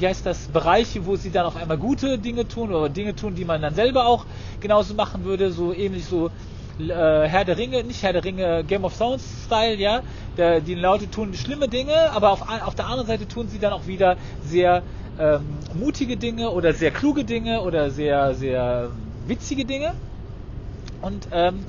[0.00, 3.36] wie heißt das, Bereiche, wo sie dann auf einmal gute Dinge tun oder Dinge tun,
[3.36, 4.26] die man dann selber auch
[4.60, 6.32] genauso machen würde, so ähnlich so
[6.78, 10.02] äh, Herr der Ringe, nicht Herr der Ringe, Game of Thrones Style, ja.
[10.36, 13.72] Der, die Leute tun schlimme Dinge, aber auf, auf der anderen Seite tun sie dann
[13.72, 14.82] auch wieder sehr
[15.18, 18.90] ähm, mutige Dinge oder sehr kluge Dinge oder sehr, sehr
[19.26, 19.94] witzige Dinge.
[21.02, 21.64] Und ähm,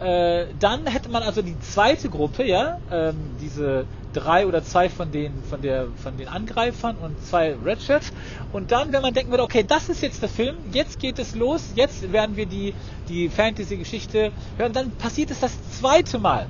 [0.00, 5.10] äh, dann hätte man also die zweite Gruppe, ja, ähm, diese drei oder zwei von
[5.10, 8.12] den, von der, von den Angreifern und zwei Redshirts.
[8.52, 11.34] Und dann, wenn man denken würde, okay, das ist jetzt der Film, jetzt geht es
[11.34, 12.74] los, jetzt werden wir die,
[13.08, 16.46] die Fantasy-Geschichte hören, dann passiert es das zweite Mal,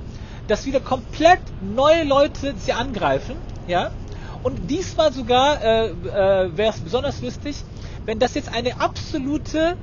[0.47, 3.35] dass wieder komplett neue Leute sie angreifen,
[3.67, 3.91] ja.
[4.43, 7.57] Und diesmal sogar äh, äh, wäre es besonders lustig,
[8.05, 9.77] wenn das jetzt eine absolute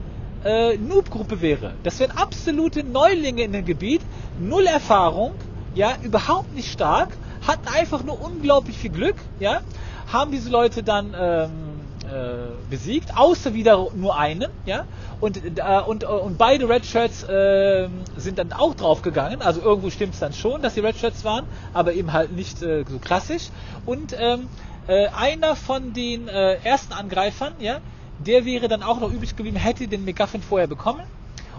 [0.45, 1.75] äh, Noob-Gruppe wäre.
[1.85, 4.03] Das wären absolute Neulinge in dem Gebiet,
[4.41, 5.35] null Erfahrung,
[5.75, 7.11] ja, überhaupt nicht stark,
[7.47, 9.61] hatten einfach nur unglaublich viel Glück, ja,
[10.13, 11.51] haben diese Leute dann ähm,
[12.05, 14.85] äh, besiegt, außer wieder nur einen, ja,
[15.21, 20.15] und, äh, und, äh, und beide Redshirts äh, sind dann auch draufgegangen, also irgendwo stimmt
[20.15, 23.51] es dann schon, dass die Redshirts waren, aber eben halt nicht äh, so klassisch.
[23.85, 24.49] Und ähm,
[24.87, 27.79] äh, einer von den ersten Angreifern, ja,
[28.19, 31.03] der wäre dann auch noch übrig geblieben, hätte den McGuffin vorher bekommen.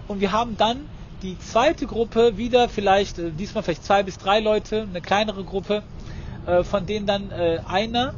[0.08, 0.86] Und wir haben dann
[1.22, 5.82] die zweite Gruppe wieder vielleicht, äh, diesmal vielleicht zwei bis drei Leute, eine kleinere Gruppe,
[6.46, 8.14] äh, von denen dann äh, einer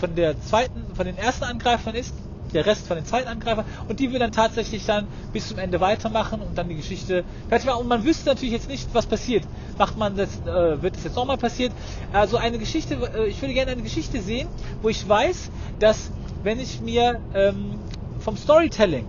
[0.00, 2.12] von der zweiten, von den ersten Angreifern ist,
[2.52, 5.80] der Rest von den zweiten Angreifern und die will dann tatsächlich dann bis zum Ende
[5.80, 7.70] weitermachen und dann die Geschichte fertig.
[7.72, 9.44] Und man wüsste natürlich jetzt nicht, was passiert.
[9.78, 11.72] Macht man das, äh, wird das jetzt nochmal passiert?
[12.12, 14.48] Also eine Geschichte, äh, ich würde gerne eine Geschichte sehen,
[14.82, 16.10] wo ich weiß, dass
[16.42, 17.78] wenn ich mir ähm,
[18.18, 19.06] vom Storytelling,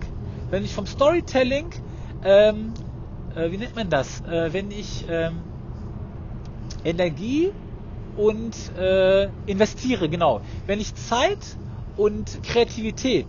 [0.50, 1.66] wenn ich vom Storytelling,
[2.22, 2.72] ähm,
[3.34, 5.38] äh, wie nennt man das, äh, wenn ich ähm,
[6.84, 7.50] Energie
[8.16, 11.38] und äh, investiere, genau, wenn ich Zeit
[11.96, 13.26] und Kreativität,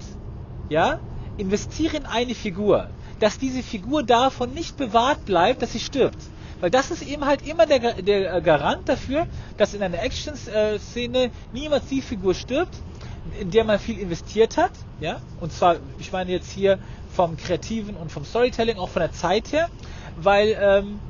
[0.69, 0.99] ja,
[1.37, 2.87] investiere in eine Figur,
[3.19, 6.17] dass diese Figur davon nicht bewahrt bleibt, dass sie stirbt.
[6.59, 11.87] Weil das ist eben halt immer der, der Garant dafür, dass in einer Action-Szene niemals
[11.87, 12.75] die Figur stirbt,
[13.39, 16.79] in der man viel investiert hat, ja, und zwar, ich meine jetzt hier
[17.13, 19.67] vom Kreativen und vom Storytelling, auch von der Zeit her,
[20.15, 21.01] weil ähm,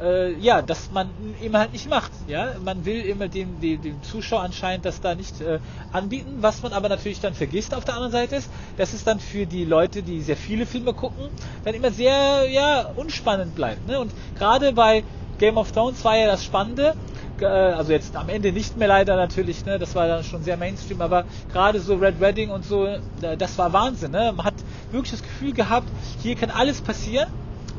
[0.00, 1.08] äh, ja, dass man
[1.40, 5.14] eben halt nicht macht, ja, man will immer dem, dem, dem Zuschauer anscheinend das da
[5.14, 5.60] nicht äh,
[5.92, 9.20] anbieten, was man aber natürlich dann vergisst auf der anderen Seite ist, dass es dann
[9.20, 11.30] für die Leute, die sehr viele Filme gucken,
[11.62, 15.04] dann immer sehr, ja, unspannend bleibt, ne, und gerade bei
[15.38, 16.94] Game of Thrones war ja das Spannende,
[17.40, 20.56] äh, also jetzt am Ende nicht mehr leider natürlich, ne, das war dann schon sehr
[20.56, 22.98] Mainstream, aber gerade so Red Wedding und so, äh,
[23.36, 24.32] das war Wahnsinn, ne?
[24.36, 24.54] Man hat
[24.90, 25.88] wirklich das Gefühl gehabt,
[26.22, 27.28] hier kann alles passieren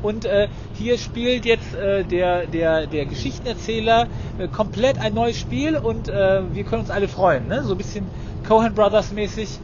[0.02, 5.76] und äh, hier spielt jetzt äh, der, der, der Geschichtenerzähler äh, komplett ein neues Spiel
[5.76, 7.62] und äh, wir können uns alle freuen, ne?
[7.64, 8.06] So ein bisschen
[8.46, 9.58] Cohen Brothers mäßig.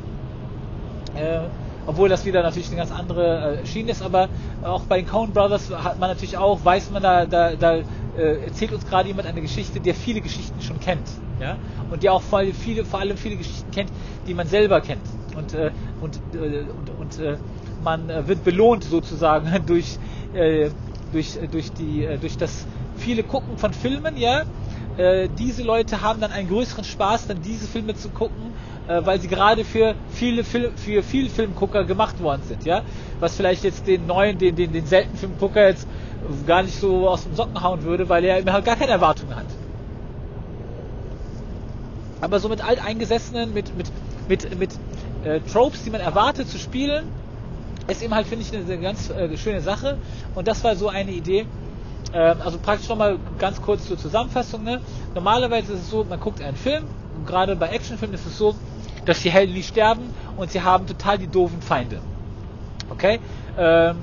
[1.84, 4.28] Äh, obwohl das wieder natürlich eine ganz andere äh, Schiene ist, aber
[4.62, 7.76] auch bei den Coen Brothers hat man natürlich auch, weiß man, da, da, da
[8.16, 11.08] äh, erzählt uns gerade jemand eine Geschichte, der viele Geschichten schon kennt,
[11.40, 11.56] ja,
[11.90, 13.90] und der auch vor, viele, vor allem viele Geschichten kennt,
[14.26, 15.02] die man selber kennt
[15.36, 17.36] und äh, und äh, und, und äh,
[17.82, 19.98] man äh, wird belohnt sozusagen durch
[20.34, 20.70] äh,
[21.12, 22.66] durch durch die äh, durch das
[22.96, 24.42] viele gucken von Filmen, ja.
[24.96, 28.52] Äh, diese Leute haben dann einen größeren Spaß, dann diese Filme zu gucken,
[28.88, 32.82] äh, weil sie gerade für viele Film, für viele Filmgucker gemacht worden sind, ja.
[33.20, 35.86] Was vielleicht jetzt den neuen, den, den, den seltenen Filmgucker jetzt
[36.46, 39.46] gar nicht so aus dem Socken hauen würde, weil er halt gar keine Erwartungen hat.
[42.20, 43.90] Aber so mit alteingesessenen, mit, mit,
[44.28, 44.70] mit, mit
[45.24, 47.04] äh, Tropes, die man erwartet zu spielen,
[47.88, 49.98] ist eben halt, finde ich, eine, ganz äh, schöne Sache.
[50.34, 51.46] Und das war so eine Idee.
[52.12, 54.64] Äh, also praktisch nochmal ganz kurz zur Zusammenfassung.
[54.64, 54.80] Ne?
[55.14, 56.84] Normalerweise ist es so, man guckt einen Film,
[57.16, 58.54] und gerade bei Actionfilmen ist es so,
[59.04, 62.00] dass die Helden nie sterben und sie haben total die doofen Feinde.
[62.90, 63.20] Okay?
[63.58, 63.96] Ähm,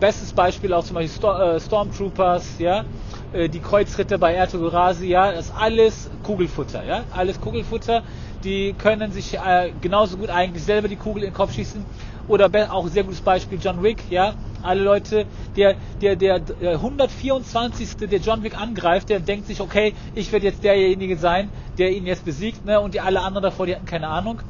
[0.00, 2.84] bestes Beispiel auch zum Beispiel Stor äh, Stormtroopers, ja,
[3.32, 8.02] äh, die Kreuzritter bei Ertogorasi, ja, das ist alles Kugelfutter, ja, alles Kugelfutter.
[8.44, 11.84] Die können sich äh, genauso gut eigentlich selber die Kugel in den Kopf schießen.
[12.28, 14.34] Oder auch ein sehr gutes Beispiel John Wick, ja,
[14.66, 15.26] alle Leute,
[15.56, 17.96] der, der, der, der 124.
[17.96, 22.06] der John Wick angreift, der denkt sich, okay, ich werde jetzt derjenige sein, der ihn
[22.06, 24.40] jetzt besiegt, ne, und die alle anderen davor, die hatten keine Ahnung.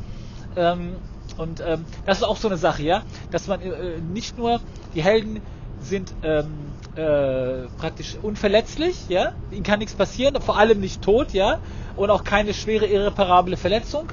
[0.56, 0.96] Ähm,
[1.36, 4.60] und ähm, das ist auch so eine Sache, ja, dass man äh, nicht nur
[4.94, 5.42] die Helden
[5.80, 6.46] sind ähm,
[6.96, 11.58] äh, praktisch unverletzlich, ja, ihnen kann nichts passieren, vor allem nicht tot, ja,
[11.96, 14.08] und auch keine schwere irreparable Verletzung.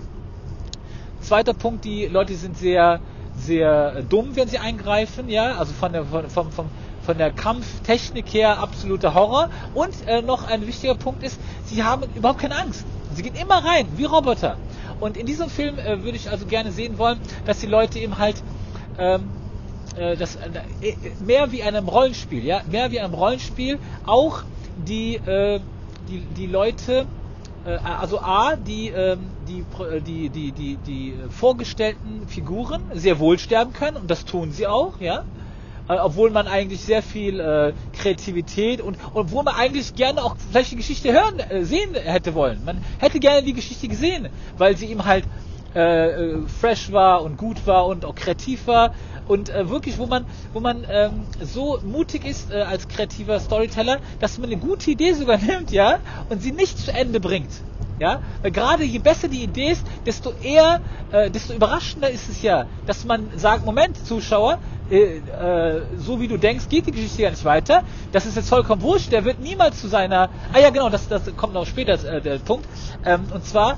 [1.21, 2.99] Zweiter Punkt, die Leute sind sehr
[3.37, 6.65] sehr dumm, wenn sie eingreifen, ja, also von der von, von, von,
[7.05, 9.49] von der Kampftechnik her absoluter Horror.
[9.73, 12.85] Und äh, noch ein wichtiger Punkt ist, sie haben überhaupt keine Angst.
[13.13, 14.57] Sie gehen immer rein, wie Roboter.
[14.99, 18.17] Und in diesem Film äh, würde ich also gerne sehen wollen, dass die Leute eben
[18.17, 18.41] halt
[18.97, 19.29] ähm,
[19.95, 24.43] äh, das äh, mehr wie einem Rollenspiel, ja, mehr wie einem Rollenspiel auch
[24.77, 25.59] die äh,
[26.07, 27.05] die die Leute
[27.65, 29.63] also A, die, ähm, die,
[30.01, 34.99] die, die, die, die vorgestellten Figuren sehr wohl sterben können und das tun sie auch,
[34.99, 35.23] ja.
[35.87, 40.35] Äh, obwohl man eigentlich sehr viel äh, Kreativität und, und obwohl man eigentlich gerne auch
[40.37, 42.63] vielleicht die Geschichte hören, äh, sehen hätte wollen.
[42.63, 45.25] Man hätte gerne die Geschichte gesehen, weil sie ihm halt
[45.75, 48.93] äh, äh, fresh war und gut war und auch kreativ war
[49.27, 53.99] und äh, wirklich, wo man, wo man ähm, so mutig ist äh, als kreativer Storyteller,
[54.19, 57.51] dass man eine gute Idee sogar nimmt, ja, und sie nicht zu Ende bringt.
[57.99, 60.81] Ja, weil gerade je besser die Idee ist, desto eher,
[61.11, 64.57] äh, desto überraschender ist es ja, dass man sagt, Moment, Zuschauer,
[64.89, 67.83] äh, äh, so wie du denkst, geht die Geschichte ja nicht weiter.
[68.11, 69.11] Das ist jetzt vollkommen wurscht.
[69.11, 70.29] Der wird niemals zu seiner.
[70.51, 72.67] Ah ja, genau, das, das kommt noch später äh, der Punkt.
[73.05, 73.77] Ähm, und zwar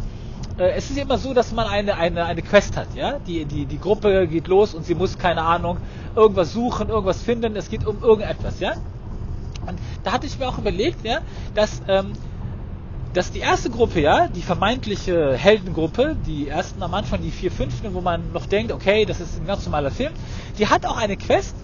[0.58, 3.20] äh, es ist immer so, dass man eine, eine, eine Quest hat, ja.
[3.20, 5.78] Die, die, die Gruppe geht los und sie muss, keine Ahnung,
[6.16, 8.74] irgendwas suchen, irgendwas finden, es geht um irgendetwas, ja.
[9.66, 11.20] Und da hatte ich mir auch überlegt, ja,
[11.56, 12.14] dass, ähm,
[13.14, 17.74] dass die erste Gruppe, ja, die vermeintliche Heldengruppe, die ersten am Anfang, die vier, fünf,
[17.92, 20.14] wo man noch denkt, okay, das ist ein ganz normaler Film,
[20.60, 21.56] die hat auch eine Quest.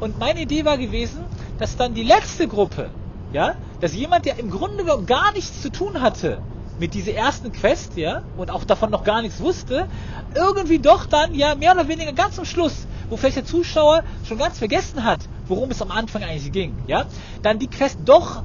[0.00, 1.24] Und meine Idee war gewesen,
[1.58, 2.88] dass dann die letzte Gruppe,
[3.32, 6.38] ja, dass jemand, der im Grunde gar nichts zu tun hatte,
[6.80, 9.86] mit dieser ersten Quest, ja, und auch davon noch gar nichts wusste,
[10.34, 14.38] irgendwie doch dann, ja, mehr oder weniger ganz am Schluss, wo vielleicht der Zuschauer schon
[14.38, 17.04] ganz vergessen hat, worum es am Anfang eigentlich ging, ja,
[17.42, 18.42] dann die Quest doch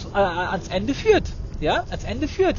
[0.00, 1.24] zu, äh, ans Ende führt,
[1.60, 2.56] ja, ans Ende führt.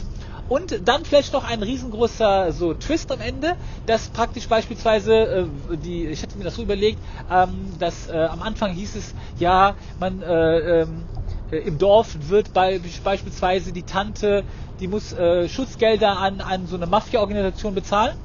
[0.50, 6.06] Und dann vielleicht noch ein riesengroßer so Twist am Ende, dass praktisch beispielsweise äh, die,
[6.06, 7.00] ich hätte mir das so überlegt,
[7.32, 11.23] ähm, dass äh, am Anfang hieß es, ja, man äh, ähm, äh,
[11.58, 14.44] im Dorf wird bei, beispielsweise die Tante,
[14.80, 18.16] die muss äh, Schutzgelder an, an so eine Mafia-Organisation bezahlen.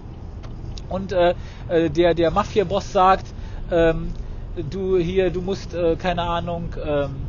[0.89, 1.35] Und äh,
[1.69, 3.27] äh, der, der Mafia-Boss sagt,
[3.71, 4.13] ähm,
[4.71, 7.28] du hier, du musst, äh, keine Ahnung, ähm,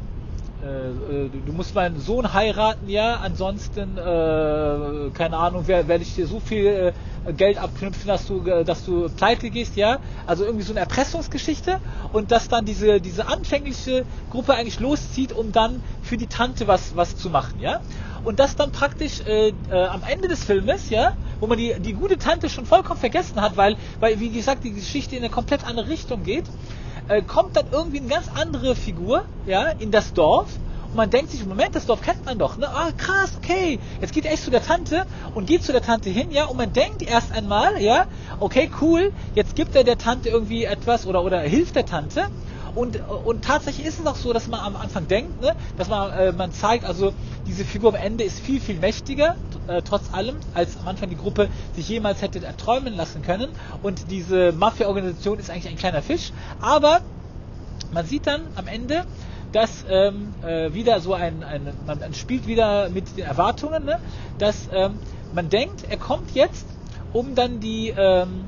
[0.62, 6.28] äh, äh, du musst meinen Sohn heiraten, ja, ansonsten, äh, keine Ahnung, werde ich dir
[6.28, 6.94] so viel
[7.26, 10.00] äh, Geld abknüpfen, dass du, äh, dass du pleite gehst, ja.
[10.26, 11.78] Also irgendwie so eine Erpressungsgeschichte
[12.12, 16.96] und dass dann diese, diese anfängliche Gruppe eigentlich loszieht, um dann für die Tante was,
[16.96, 17.80] was zu machen, ja.
[18.24, 21.94] Und das dann praktisch äh, äh, am Ende des Filmes, ja, wo man die, die
[21.94, 25.66] gute Tante schon vollkommen vergessen hat, weil, weil, wie gesagt, die Geschichte in eine komplett
[25.66, 26.46] andere Richtung geht,
[27.10, 30.60] äh, kommt dann irgendwie eine ganz andere Figur, ja, in das Dorf.
[30.90, 32.68] Und man denkt sich, Moment, das Dorf kennt man doch, ne?
[32.68, 33.80] Ah, krass, okay.
[34.02, 36.58] Jetzt geht er echt zu der Tante und geht zu der Tante hin, ja, und
[36.58, 38.06] man denkt erst einmal, ja,
[38.40, 42.24] okay, cool, jetzt gibt er der Tante irgendwie etwas oder, oder hilft der Tante.
[42.80, 46.14] Und, und tatsächlich ist es auch so, dass man am Anfang denkt, ne, dass man,
[46.14, 47.14] äh, man zeigt, also
[47.46, 49.36] diese Figur am Ende ist viel, viel mächtiger,
[49.68, 53.50] äh, trotz allem, als am Anfang die Gruppe sich jemals hätte erträumen lassen können.
[53.84, 56.32] Und diese Mafia-Organisation ist eigentlich ein kleiner Fisch.
[56.62, 57.02] Aber
[57.92, 59.04] man sieht dann am Ende,
[59.52, 64.00] dass ähm, äh, wieder so ein, ein man, man, spielt wieder mit den Erwartungen, ne?
[64.38, 65.00] dass ähm,
[65.34, 66.66] man denkt, er kommt jetzt,
[67.12, 68.46] um dann die ähm,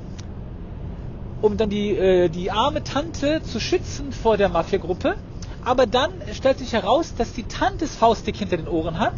[1.42, 5.16] um dann die, äh, die arme Tante zu schützen vor der Mafia-Gruppe.
[5.64, 9.14] Aber dann stellt sich heraus, dass die Tante das Faustdick hinter den Ohren hat.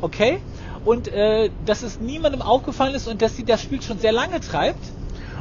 [0.00, 0.40] Okay?
[0.84, 4.40] Und äh, dass es niemandem aufgefallen ist und dass sie das Spiel schon sehr lange
[4.40, 4.82] treibt.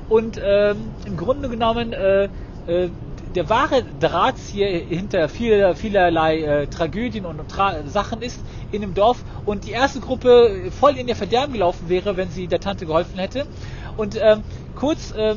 [0.09, 2.29] Und ähm, im Grunde genommen äh,
[2.67, 2.89] äh,
[3.35, 8.39] der wahre Drahtzieher hinter vieler, vielerlei äh, Tragödien und Tra Sachen ist
[8.71, 12.47] in dem Dorf und die erste Gruppe voll in ihr Verderben gelaufen wäre, wenn sie
[12.47, 13.45] der Tante geholfen hätte.
[13.97, 14.43] Und ähm,
[14.75, 15.35] kurz äh,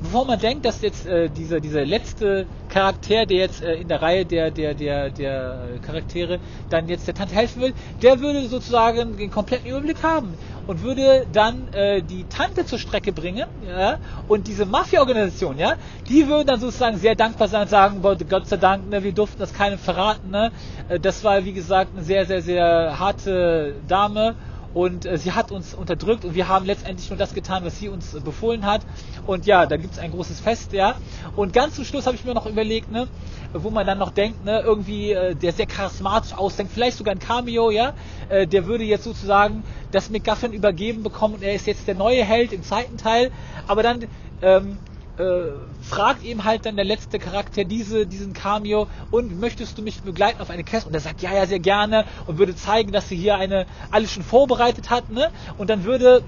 [0.00, 4.00] bevor man denkt, dass jetzt äh, dieser, dieser letzte Charakter, der jetzt äh, in der
[4.02, 9.16] Reihe der, der, der, der Charaktere dann jetzt der Tante helfen will, der würde sozusagen
[9.16, 10.34] den kompletten Überblick haben
[10.66, 15.74] und würde dann äh, die Tante zur Strecke bringen, ja, und diese Mafia-Organisation, ja,
[16.08, 19.38] die würden dann sozusagen sehr dankbar sein und sagen, Gott sei Dank, ne, wir durften
[19.38, 20.52] das keinem verraten, ne,
[20.88, 24.34] äh, das war wie gesagt eine sehr, sehr, sehr harte Dame
[24.74, 27.88] und äh, sie hat uns unterdrückt und wir haben letztendlich nur das getan, was sie
[27.88, 28.82] uns äh, befohlen hat.
[29.26, 30.94] Und ja, da gibt's ein großes Fest, ja.
[31.36, 33.08] Und ganz zum Schluss habe ich mir noch überlegt, ne,
[33.52, 37.18] wo man dann noch denkt, ne, irgendwie, äh, der sehr charismatisch ausdenkt, vielleicht sogar ein
[37.18, 37.92] Cameo, ja,
[38.28, 42.24] äh, der würde jetzt sozusagen das McGuffin übergeben bekommen und er ist jetzt der neue
[42.24, 43.30] Held im zweiten Teil.
[43.66, 44.06] Aber dann
[44.42, 44.78] ähm,
[45.20, 45.52] äh,
[45.82, 50.40] fragt ihm halt dann der letzte Charakter diese, diesen Cameo und möchtest du mich begleiten
[50.40, 50.86] auf eine Quest?
[50.86, 54.12] Und er sagt, ja, ja, sehr gerne und würde zeigen, dass sie hier eine alles
[54.12, 55.30] schon vorbereitet hat, ne?
[55.58, 56.22] Und dann würde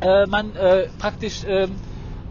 [0.00, 1.72] äh, man äh, praktisch ähm,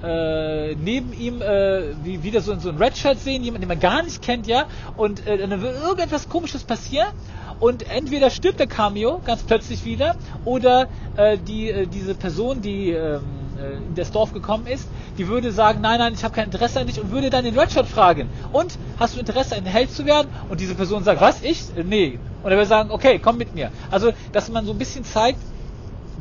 [0.03, 4.03] äh, neben ihm äh, wie, wieder so, so ein Redshirt sehen, jemand, den man gar
[4.03, 4.65] nicht kennt, ja,
[4.97, 7.09] und äh, dann wird irgendetwas komisches passieren
[7.59, 12.91] und entweder stirbt der Cameo ganz plötzlich wieder oder äh, die, äh, diese Person, die
[12.91, 14.88] ähm, äh, in das Dorf gekommen ist,
[15.18, 17.58] die würde sagen, nein, nein, ich habe kein Interesse an dich und würde dann den
[17.58, 20.28] Redshot fragen, und hast du Interesse, ein Held zu werden?
[20.49, 21.76] Und diese Person sagt, was, ich?
[21.78, 22.20] Äh, nee.
[22.43, 23.72] Und er würde sagen, okay, komm mit mir.
[23.91, 25.39] Also, dass man so ein bisschen zeigt,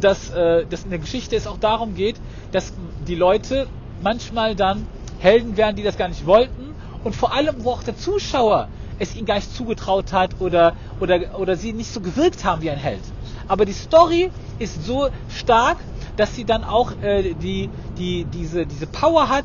[0.01, 2.17] dass, äh, dass in der Geschichte es auch darum geht,
[2.53, 2.73] dass
[3.07, 3.67] die Leute
[4.03, 4.87] manchmal dann
[5.19, 6.75] Helden werden, die das gar nicht wollten
[7.05, 8.69] und vor allem, wo auch der Zuschauer
[8.99, 12.71] es ihnen gar nicht zugetraut hat oder, oder, oder sie nicht so gewirkt haben wie
[12.71, 13.01] ein Held.
[13.49, 15.77] Aber die Story ist so stark,
[16.17, 19.45] dass sie dann auch äh, die, die, diese, diese Power hat,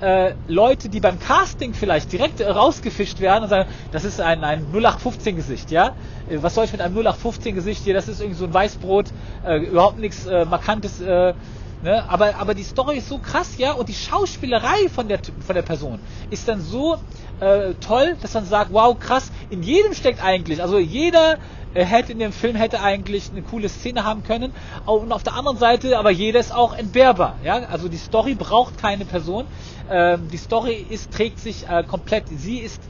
[0.00, 4.66] äh, Leute, die beim Casting vielleicht direkt rausgefischt werden und sagen, das ist ein, ein
[4.72, 5.94] 0815-Gesicht, ja?
[6.28, 7.94] Äh, was soll ich mit einem 0815-Gesicht hier?
[7.94, 9.06] Das ist irgendwie so ein Weißbrot,
[9.44, 11.00] äh, überhaupt nichts äh, Markantes.
[11.00, 11.34] Äh,
[11.82, 12.08] ne?
[12.08, 13.72] aber, aber die Story ist so krass, ja?
[13.72, 15.98] Und die Schauspielerei von der, von der Person
[16.30, 16.96] ist dann so
[17.40, 21.38] äh, toll, dass man sagt, wow, krass, in jedem steckt eigentlich, also jeder
[21.74, 24.52] äh, hätte in dem Film hätte eigentlich eine coole Szene haben können.
[24.86, 27.36] Und auf der anderen Seite, aber jeder ist auch entbehrbar.
[27.44, 27.56] Ja?
[27.70, 29.46] Also die Story braucht keine Person.
[29.90, 32.24] Ähm, die Story ist, trägt sich äh, komplett.
[32.28, 32.80] Sie ist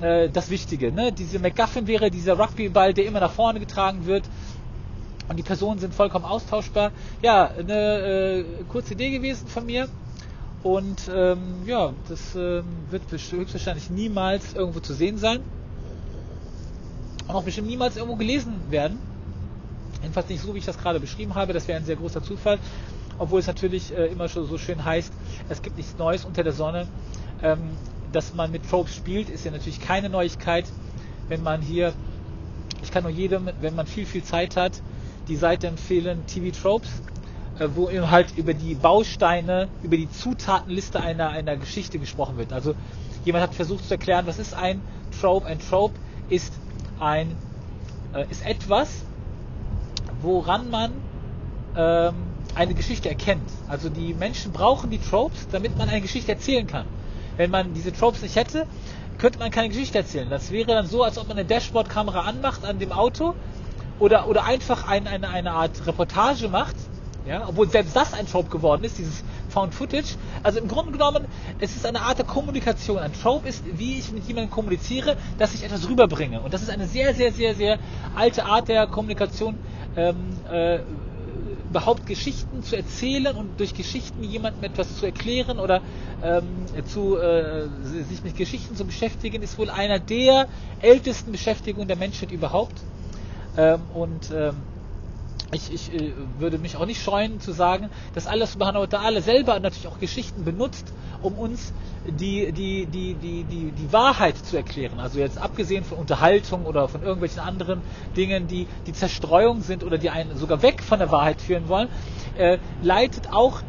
[0.00, 0.92] äh, das Wichtige.
[0.92, 1.12] Ne?
[1.12, 4.24] Diese MacGuffin wäre dieser Rugbyball, der immer nach vorne getragen wird.
[5.32, 6.92] Und die Personen sind vollkommen austauschbar.
[7.22, 9.88] Ja, eine äh, kurze Idee gewesen von mir.
[10.62, 15.40] Und ähm, ja, das ähm, wird höchstwahrscheinlich niemals irgendwo zu sehen sein
[17.26, 18.98] und auch bestimmt niemals irgendwo gelesen werden.
[20.02, 21.54] Jedenfalls nicht so, wie ich das gerade beschrieben habe.
[21.54, 22.58] Das wäre ein sehr großer Zufall.
[23.16, 25.14] Obwohl es natürlich äh, immer schon so schön heißt,
[25.48, 26.88] es gibt nichts Neues unter der Sonne.
[27.42, 27.70] Ähm,
[28.12, 30.66] dass man mit Tropes spielt, ist ja natürlich keine Neuigkeit.
[31.28, 31.94] Wenn man hier,
[32.82, 34.82] ich kann nur jedem, wenn man viel, viel Zeit hat,
[35.28, 36.90] die Seite empfehlen, TV Tropes,
[37.58, 42.52] äh, wo eben halt über die Bausteine, über die Zutatenliste einer, einer Geschichte gesprochen wird.
[42.52, 42.74] Also
[43.24, 44.80] jemand hat versucht zu erklären, was ist ein
[45.20, 45.46] Trope?
[45.46, 45.94] Ein Trope
[46.28, 46.52] ist
[46.98, 47.36] ein,
[48.14, 49.04] äh, ist etwas,
[50.22, 50.92] woran man
[51.76, 52.14] ähm,
[52.54, 53.48] eine Geschichte erkennt.
[53.68, 56.86] Also die Menschen brauchen die Tropes, damit man eine Geschichte erzählen kann.
[57.36, 58.66] Wenn man diese Tropes nicht hätte,
[59.18, 60.28] könnte man keine Geschichte erzählen.
[60.28, 63.34] Das wäre dann so, als ob man eine Dashboard-Kamera anmacht an dem Auto
[63.98, 66.76] oder, oder einfach ein, eine, eine Art Reportage macht,
[67.24, 70.16] ja, obwohl selbst das ein Trope geworden ist, dieses Found Footage.
[70.42, 71.26] Also im Grunde genommen,
[71.60, 72.98] es ist eine Art der Kommunikation.
[72.98, 76.40] Ein Trope ist, wie ich mit jemandem kommuniziere, dass ich etwas rüberbringe.
[76.40, 77.78] Und das ist eine sehr, sehr, sehr, sehr
[78.16, 79.56] alte Art der Kommunikation,
[79.94, 80.16] ähm,
[80.50, 80.80] äh,
[81.68, 85.80] überhaupt Geschichten zu erzählen und durch Geschichten jemandem etwas zu erklären oder
[86.22, 87.68] ähm, zu, äh,
[88.08, 90.48] sich mit Geschichten zu beschäftigen, ist wohl einer der
[90.80, 92.74] ältesten Beschäftigungen der Menschheit überhaupt.
[93.56, 94.56] Ähm, und ähm,
[95.52, 99.20] ich, ich äh, würde mich auch nicht scheuen zu sagen, dass Allah subhanahu wa ta'ala
[99.20, 101.72] selber natürlich auch Geschichten benutzt, um uns
[102.06, 104.98] die, die, die, die, die, die Wahrheit zu erklären.
[104.98, 107.82] Also jetzt abgesehen von Unterhaltung oder von irgendwelchen anderen
[108.16, 111.88] Dingen, die die Zerstreuung sind oder die einen sogar weg von der Wahrheit führen wollen,
[112.38, 113.60] äh, leitet auch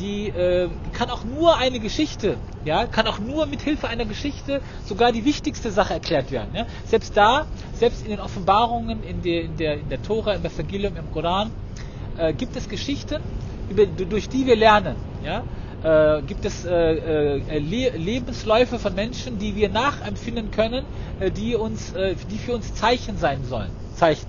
[0.00, 4.60] die äh, kann auch nur eine Geschichte, ja, kann auch nur mit Hilfe einer Geschichte
[4.86, 6.50] sogar die wichtigste Sache erklärt werden.
[6.54, 6.66] Ja.
[6.86, 10.96] Selbst da, selbst in den Offenbarungen, in der, in der, in der Tora, im Evangelium,
[10.96, 11.50] im Koran,
[12.16, 13.20] äh, gibt es Geschichten,
[13.68, 14.96] über, durch die wir lernen.
[15.24, 15.44] Ja.
[15.82, 20.84] Äh, gibt es äh, äh, Le Lebensläufe von Menschen, die wir nachempfinden können,
[21.20, 23.70] äh, die uns, äh, die für uns Zeichen sein sollen.
[23.94, 24.26] Zeichen.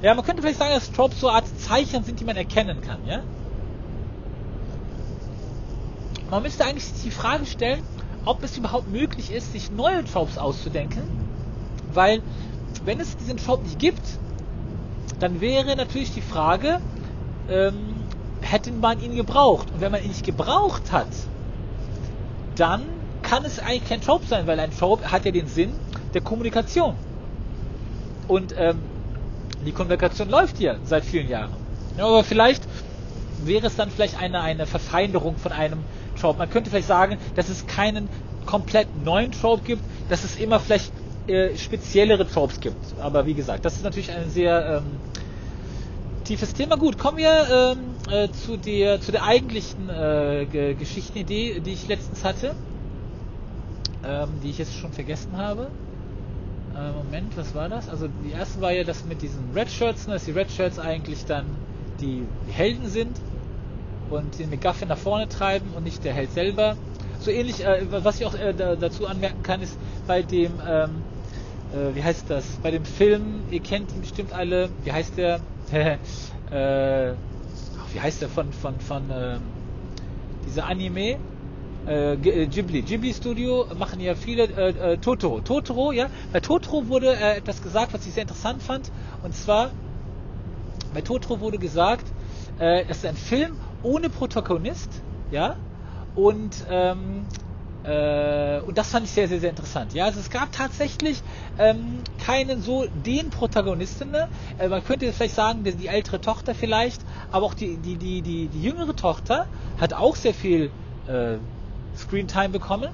[0.00, 2.80] Ja, man könnte vielleicht sagen, dass Tropes so eine Art Zeichen sind, die man erkennen
[2.80, 3.00] kann.
[3.08, 3.22] Ja?
[6.30, 7.82] Man müsste eigentlich die Frage stellen,
[8.24, 11.02] ob es überhaupt möglich ist, sich neue Tropes auszudenken,
[11.94, 12.22] weil
[12.84, 14.02] wenn es diesen Trope nicht gibt,
[15.20, 16.80] dann wäre natürlich die Frage,
[17.48, 17.94] ähm,
[18.42, 19.68] hätte man ihn gebraucht?
[19.72, 21.08] Und wenn man ihn nicht gebraucht hat,
[22.56, 22.82] dann
[23.22, 25.72] kann es eigentlich kein Trope sein, weil ein Trope hat ja den Sinn
[26.14, 26.94] der Kommunikation.
[28.26, 28.78] Und ähm,
[29.64, 31.52] die Kommunikation läuft ja seit vielen Jahren.
[31.96, 32.67] Ja, aber vielleicht
[33.46, 35.80] wäre es dann vielleicht eine, eine Verfeinerung von einem
[36.20, 36.38] Trope.
[36.38, 38.08] Man könnte vielleicht sagen, dass es keinen
[38.46, 40.92] komplett neuen Trope gibt, dass es immer vielleicht
[41.26, 42.76] äh, speziellere Tropes gibt.
[43.00, 44.84] Aber wie gesagt, das ist natürlich ein sehr ähm,
[46.24, 46.76] tiefes Thema.
[46.76, 47.78] Gut, kommen wir ähm,
[48.10, 50.46] äh, zu, der, zu der eigentlichen äh,
[50.78, 52.54] Geschichtenidee, die ich letztens hatte,
[54.04, 55.68] ähm, die ich jetzt schon vergessen habe.
[56.74, 57.88] Äh, Moment, was war das?
[57.88, 60.78] Also die erste war ja das mit diesen Red Shirts, ne, dass die Red Shirts
[60.78, 61.44] eigentlich dann
[62.00, 63.16] die, Helden sind
[64.10, 66.76] und den McGuffin nach vorne treiben und nicht der Held selber.
[67.20, 69.76] So ähnlich, äh, was ich auch äh, da, dazu anmerken kann, ist
[70.06, 70.90] bei dem, ähm,
[71.72, 75.40] äh, wie heißt das, bei dem Film, ihr kennt ihn bestimmt alle, wie heißt der,
[75.72, 77.14] äh,
[77.92, 79.38] wie heißt der von, von, von, äh,
[80.46, 81.18] dieser Anime,
[81.86, 82.82] äh, äh, Ghibli.
[82.82, 85.40] Ghibli Studio machen ja viele äh, Totoro.
[85.40, 86.08] Totoro, ja.
[86.32, 88.90] Bei Totoro wurde etwas gesagt, was ich sehr interessant fand.
[89.22, 89.70] Und zwar,
[90.98, 92.04] bei Totoro wurde gesagt,
[92.58, 93.52] äh, es ist ein Film
[93.84, 94.88] ohne Protagonist,
[95.30, 95.54] ja,
[96.16, 97.24] und ähm,
[97.84, 99.94] äh, und das fand ich sehr, sehr, sehr interessant.
[99.94, 101.22] Ja, also es gab tatsächlich
[101.56, 104.10] ähm, keinen so den Protagonisten.
[104.10, 104.26] Ne?
[104.58, 108.20] Äh, man könnte vielleicht sagen, die, die, ältere Tochter vielleicht, aber auch die, die, die,
[108.20, 109.46] die, die jüngere Tochter
[109.80, 110.72] hat auch sehr viel
[111.06, 111.36] äh,
[111.96, 112.88] Screentime bekommen.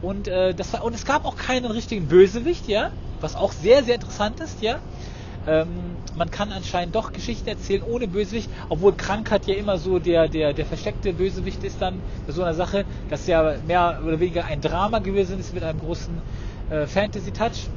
[0.00, 3.82] Und, äh, das war, und es gab auch keinen richtigen Bösewicht, ja, was auch sehr,
[3.82, 4.78] sehr interessant ist, ja.
[5.48, 10.28] Ähm, man kann anscheinend doch Geschichten erzählen ohne Bösewicht, obwohl Krankheit ja immer so der,
[10.28, 14.44] der, der versteckte Bösewicht ist dann bei so einer Sache, das ja mehr oder weniger
[14.44, 16.20] ein Drama gewesen ist mit einem großen
[16.70, 17.70] äh, Fantasy-Touch.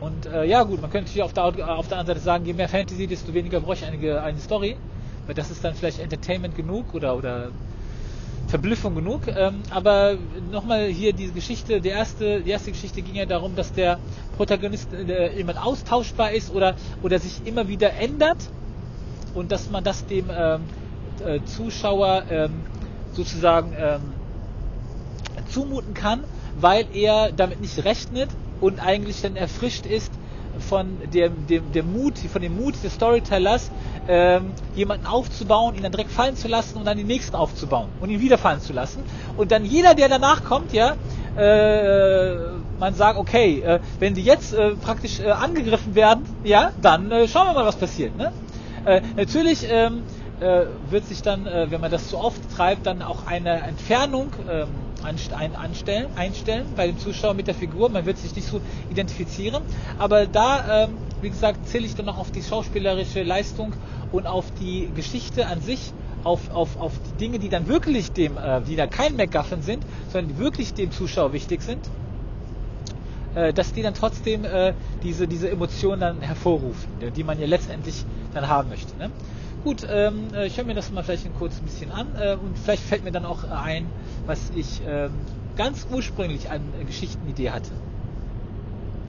[0.00, 2.54] Und äh, ja gut, man könnte natürlich auf der, auf der anderen Seite sagen, je
[2.54, 4.76] mehr Fantasy, desto weniger bräuchte ich eine, eine Story,
[5.26, 7.52] weil das ist dann vielleicht Entertainment genug oder, oder
[8.48, 9.28] Verblüffung genug.
[9.28, 10.16] Ähm, aber
[10.50, 14.00] nochmal hier diese Geschichte, die erste, die erste Geschichte ging ja darum, dass der
[14.36, 18.38] Protagonist äh, jemand austauschbar ist oder, oder sich immer wieder ändert
[19.34, 20.62] und dass man das dem ähm,
[21.24, 22.62] äh, Zuschauer ähm,
[23.12, 24.00] sozusagen ähm,
[25.50, 26.24] zumuten kann,
[26.58, 28.30] weil er damit nicht rechnet
[28.60, 30.10] und eigentlich dann erfrischt ist
[30.60, 33.70] von dem, dem, dem Mut, von dem Mut des Storytellers,
[34.08, 38.10] ähm, jemanden aufzubauen, ihn dann direkt fallen zu lassen und dann den nächsten aufzubauen und
[38.10, 39.02] ihn wieder fallen zu lassen.
[39.36, 40.96] Und dann jeder, der danach kommt, ja,
[41.36, 42.36] äh,
[42.78, 47.28] man sagt, okay, äh, wenn die jetzt äh, praktisch äh, angegriffen werden, ja, dann äh,
[47.28, 48.16] schauen wir mal, was passiert.
[48.16, 48.32] Ne?
[48.84, 50.02] Äh, natürlich ähm,
[50.40, 54.30] äh, wird sich dann, äh, wenn man das zu oft treibt, dann auch eine Entfernung
[54.50, 54.68] ähm,
[55.02, 57.88] anstellen, einstellen bei dem Zuschauer mit der Figur.
[57.88, 59.62] Man wird sich nicht so identifizieren.
[59.98, 63.72] Aber da, ähm, wie gesagt, zähle ich dann noch auf die schauspielerische Leistung
[64.12, 65.92] und auf die Geschichte an sich,
[66.24, 69.84] auf, auf, auf die Dinge, die dann wirklich dem, äh, die da kein MacGuffin sind,
[70.12, 71.80] sondern wirklich dem Zuschauer wichtig sind,
[73.34, 74.72] äh, dass die dann trotzdem äh,
[75.02, 78.96] diese, diese Emotionen dann hervorrufen, die man ja letztendlich dann haben möchte.
[78.98, 79.10] Ne?
[79.60, 82.34] Gut, ähm, äh, ich höre mir das mal vielleicht ein kurz ein bisschen an äh,
[82.34, 83.92] und vielleicht fällt mir dann auch ein,
[84.24, 87.80] was ich ähm, ganz ursprünglich an äh, Geschichtenidee hatte.